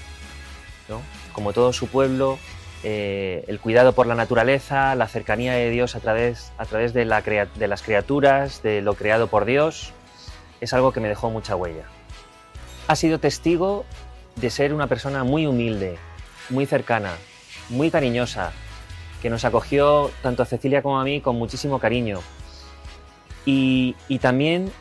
Como 1.33 1.53
todo 1.53 1.73
su 1.73 1.89
pueblo, 1.89 2.39
eh, 2.85 3.45
el 3.47 3.61
cuidado 3.61 3.93
por 3.93 4.07
la 4.07 4.15
naturaleza, 4.15 4.95
la 4.95 5.07
cercanía 5.07 5.53
de 5.53 5.71
Dios 5.71 5.95
a 5.95 6.01
través, 6.01 6.53
a 6.59 6.67
través 6.67 6.93
de, 6.93 7.05
la 7.05 7.21
de 7.21 7.69
las 7.69 7.83
criaturas, 7.83 8.63
de 8.63 8.83
lo 8.83 8.95
creado 8.95 9.29
por 9.29 9.45
Dios, 9.45 9.93
es 10.61 10.73
algo 10.73 10.93
que 10.93 11.01
me 11.01 11.09
dejó 11.09 11.31
mucha 11.31 11.55
huella. 11.55 11.85
Ha 12.89 12.97
sido 12.97 13.19
testigo 13.19 13.85
de 14.37 14.51
ser 14.51 14.75
una 14.75 14.89
persona 14.89 15.23
muy 15.23 15.47
humilde, 15.47 15.97
muy 16.51 16.67
cercana, 16.67 17.13
muy 17.69 17.91
cariñosa, 17.91 18.53
que 19.21 19.31
nos 19.31 19.45
acogió 19.45 20.11
tanto 20.23 20.43
a 20.43 20.47
Cecilia 20.47 20.83
como 20.83 21.01
a 21.01 21.05
mí 21.05 21.21
con 21.21 21.37
muchísimo 21.37 21.79
cariño. 21.79 22.21
Y, 23.45 23.95
también 24.21 24.73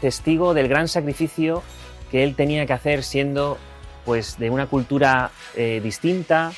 testigo 0.00 0.54
del 0.54 0.68
gran 0.68 0.88
sacrificio 0.88 1.62
que 2.10 2.24
él 2.24 2.34
tenía 2.34 2.66
que 2.66 2.72
hacer 2.72 3.02
siendo 3.02 3.58
pues 4.04 4.38
de 4.38 4.50
una 4.50 4.66
cultura 4.66 5.30
eh, 5.56 5.80
distinta, 5.82 6.52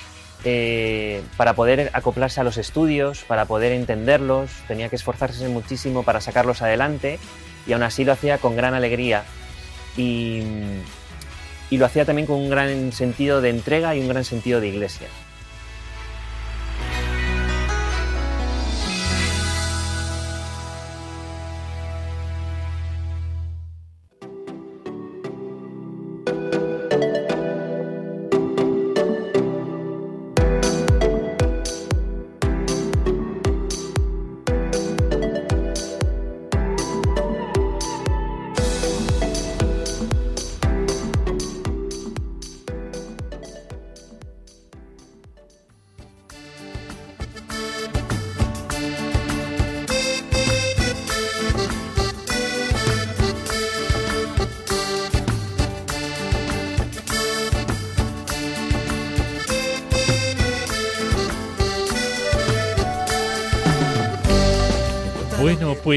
eh, 0.44 1.22
para 1.36 1.54
poder 1.54 1.90
acoplarse 1.92 2.40
a 2.40 2.44
los 2.44 2.56
estudios, 2.56 3.24
para 3.24 3.46
poder 3.46 3.72
entenderlos, 3.72 4.50
tenía 4.68 4.88
que 4.88 4.96
esforzarse 4.96 5.48
muchísimo 5.48 6.02
para 6.02 6.20
sacarlos 6.20 6.62
adelante 6.62 7.18
y 7.66 7.72
aún 7.72 7.82
así 7.82 8.04
lo 8.04 8.12
hacía 8.12 8.38
con 8.38 8.56
gran 8.56 8.74
alegría 8.74 9.24
y, 9.96 10.42
y 11.70 11.78
lo 11.78 11.86
hacía 11.86 12.04
también 12.04 12.26
con 12.26 12.36
un 12.36 12.50
gran 12.50 12.92
sentido 12.92 13.40
de 13.40 13.50
entrega 13.50 13.94
y 13.96 14.00
un 14.00 14.08
gran 14.08 14.24
sentido 14.24 14.60
de 14.60 14.68
iglesia. 14.68 15.08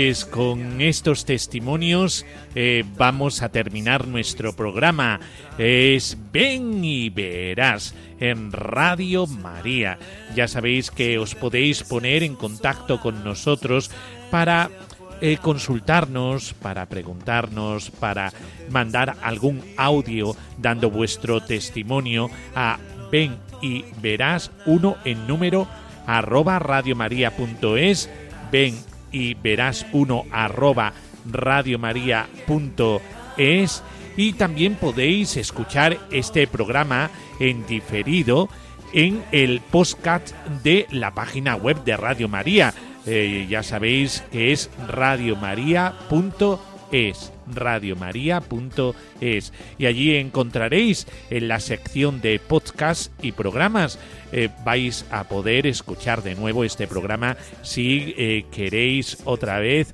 Pues 0.09 0.25
con 0.25 0.81
estos 0.81 1.23
testimonios 1.23 2.25
eh, 2.55 2.83
vamos 2.97 3.43
a 3.43 3.49
terminar 3.49 4.07
nuestro 4.07 4.55
programa. 4.55 5.19
Es 5.59 6.17
Ven 6.31 6.83
y 6.83 7.11
Verás 7.11 7.93
en 8.19 8.51
Radio 8.51 9.27
María. 9.27 9.99
Ya 10.35 10.47
sabéis 10.47 10.89
que 10.89 11.19
os 11.19 11.35
podéis 11.35 11.83
poner 11.83 12.23
en 12.23 12.35
contacto 12.35 12.99
con 12.99 13.23
nosotros 13.23 13.91
para 14.31 14.71
eh, 15.21 15.37
consultarnos, 15.39 16.55
para 16.55 16.87
preguntarnos, 16.87 17.91
para 17.91 18.33
mandar 18.71 19.15
algún 19.21 19.61
audio 19.77 20.35
dando 20.57 20.89
vuestro 20.89 21.39
testimonio 21.39 22.31
a 22.55 22.79
Ven 23.11 23.37
y 23.61 23.85
Verás 24.01 24.49
uno 24.65 24.97
en 25.05 25.27
número 25.27 25.67
arroba 26.07 26.57
radiomaria.es. 26.57 28.09
Ven 28.51 28.88
y 29.11 29.35
verás 29.35 29.85
uno 29.91 30.23
arroba 30.31 30.93
radiomaria.es 31.29 33.83
y 34.17 34.33
también 34.33 34.75
podéis 34.75 35.37
escuchar 35.37 35.97
este 36.11 36.47
programa 36.47 37.09
en 37.39 37.65
diferido 37.65 38.49
en 38.93 39.23
el 39.31 39.61
postcat 39.61 40.29
de 40.63 40.85
la 40.91 41.13
página 41.13 41.55
web 41.55 41.83
de 41.83 41.95
Radio 41.95 42.27
María. 42.27 42.73
Eh, 43.05 43.45
ya 43.49 43.63
sabéis 43.63 44.23
que 44.31 44.51
es 44.51 44.69
radiomaria.es 44.87 47.31
radiomaria.es 47.55 49.53
y 49.77 49.85
allí 49.85 50.15
encontraréis 50.15 51.07
en 51.29 51.47
la 51.47 51.59
sección 51.59 52.21
de 52.21 52.39
podcast 52.39 53.11
y 53.23 53.31
programas 53.31 53.99
eh, 54.31 54.49
vais 54.63 55.05
a 55.11 55.23
poder 55.23 55.67
escuchar 55.67 56.23
de 56.23 56.35
nuevo 56.35 56.63
este 56.63 56.87
programa 56.87 57.37
si 57.61 58.13
eh, 58.17 58.45
queréis 58.51 59.17
otra 59.25 59.59
vez 59.59 59.93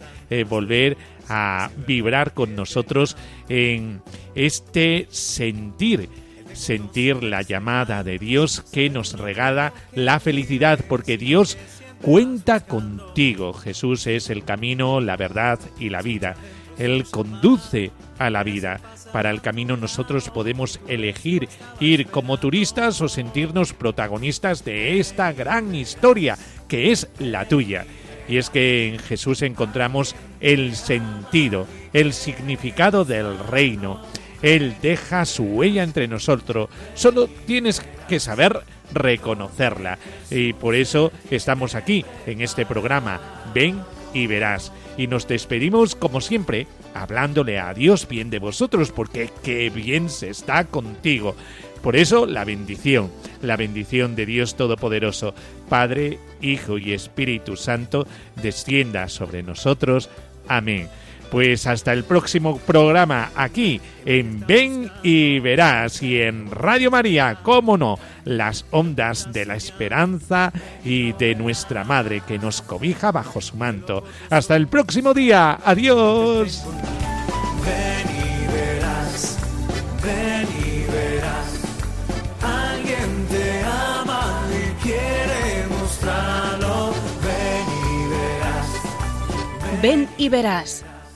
volver 0.49 0.97
a 1.29 1.69
vibrar 1.85 2.33
con 2.33 2.55
nosotros 2.55 3.15
en 3.47 4.01
este 4.33 5.07
sentir 5.11 6.09
sentir 6.55 7.23
la 7.23 7.41
llamada 7.41 8.03
de 8.03 8.17
Dios 8.17 8.61
que 8.71 8.89
nos 8.89 9.13
regala 9.13 9.73
la 9.93 10.19
felicidad, 10.19 10.79
porque 10.87 11.17
Dios 11.17 11.57
cuenta 12.01 12.61
contigo. 12.61 13.53
Jesús 13.53 14.07
es 14.07 14.29
el 14.29 14.43
camino, 14.43 15.01
la 15.01 15.17
verdad 15.17 15.59
y 15.79 15.89
la 15.89 16.01
vida. 16.01 16.35
Él 16.77 17.05
conduce 17.09 17.91
a 18.19 18.29
la 18.29 18.43
vida. 18.43 18.79
Para 19.11 19.31
el 19.31 19.41
camino 19.41 19.77
nosotros 19.77 20.29
podemos 20.29 20.79
elegir 20.87 21.47
ir 21.79 22.07
como 22.07 22.37
turistas 22.37 23.01
o 23.01 23.07
sentirnos 23.07 23.73
protagonistas 23.73 24.65
de 24.65 24.99
esta 24.99 25.31
gran 25.33 25.73
historia 25.73 26.37
que 26.67 26.91
es 26.91 27.07
la 27.19 27.47
tuya. 27.47 27.85
Y 28.27 28.37
es 28.37 28.49
que 28.49 28.87
en 28.87 28.99
Jesús 28.99 29.41
encontramos 29.41 30.15
el 30.39 30.75
sentido, 30.75 31.67
el 31.93 32.13
significado 32.13 33.05
del 33.05 33.37
reino. 33.37 34.01
Él 34.41 34.75
deja 34.81 35.25
su 35.25 35.43
huella 35.43 35.83
entre 35.83 36.07
nosotros. 36.07 36.69
Solo 36.95 37.27
tienes 37.27 37.81
que 38.07 38.19
saber 38.19 38.61
reconocerla. 38.93 39.97
Y 40.29 40.53
por 40.53 40.75
eso 40.75 41.11
estamos 41.29 41.75
aquí, 41.75 42.05
en 42.25 42.41
este 42.41 42.65
programa. 42.65 43.19
Ven 43.53 43.81
y 44.13 44.27
verás. 44.27 44.71
Y 44.97 45.07
nos 45.07 45.27
despedimos, 45.27 45.95
como 45.95 46.21
siempre, 46.21 46.67
hablándole 46.93 47.59
a 47.59 47.73
Dios 47.73 48.07
bien 48.07 48.29
de 48.29 48.39
vosotros, 48.39 48.91
porque 48.91 49.29
qué 49.43 49.69
bien 49.69 50.09
se 50.09 50.29
está 50.29 50.65
contigo. 50.65 51.35
Por 51.81 51.95
eso 51.95 52.25
la 52.25 52.45
bendición, 52.45 53.11
la 53.41 53.57
bendición 53.57 54.15
de 54.15 54.25
Dios 54.25 54.55
Todopoderoso, 54.55 55.35
Padre, 55.69 56.17
Hijo 56.41 56.77
y 56.77 56.93
Espíritu 56.93 57.55
Santo, 57.55 58.07
descienda 58.41 59.07
sobre 59.07 59.43
nosotros. 59.43 60.09
Amén. 60.47 60.89
Pues 61.31 61.67
hasta 61.67 61.91
el 61.91 62.03
próximo 62.03 62.57
programa 62.59 63.31
aquí 63.35 63.81
en 64.05 64.45
Ven 64.45 64.91
y 65.03 65.39
Verás 65.39 66.01
y 66.01 66.21
en 66.21 66.49
Radio 66.51 66.91
María, 66.91 67.39
cómo 67.41 67.77
no, 67.77 67.99
las 68.23 68.65
ondas 68.71 69.31
de 69.33 69.45
la 69.45 69.55
esperanza 69.55 70.53
y 70.83 71.13
de 71.13 71.35
nuestra 71.35 71.83
Madre 71.83 72.21
que 72.25 72.37
nos 72.37 72.61
cobija 72.61 73.11
bajo 73.11 73.41
su 73.41 73.57
manto. 73.57 74.03
Hasta 74.29 74.55
el 74.55 74.67
próximo 74.67 75.13
día, 75.13 75.59
adiós. 75.65 76.63
Ven 77.65 78.07
y 78.15 78.47
verás, 78.53 79.39
ven 80.03 80.47
y 80.63 80.91
verás, 80.91 81.59
alguien 82.41 83.27
te 83.29 83.63
ama 83.63 84.43
y 84.51 84.83
quiere 84.83 85.67
mostrarlo, 85.79 86.93
ven 87.23 87.65
y 87.83 88.09
verás. 88.09 89.81
Ven 89.81 90.07
y 90.17 90.29
verás 90.29 90.85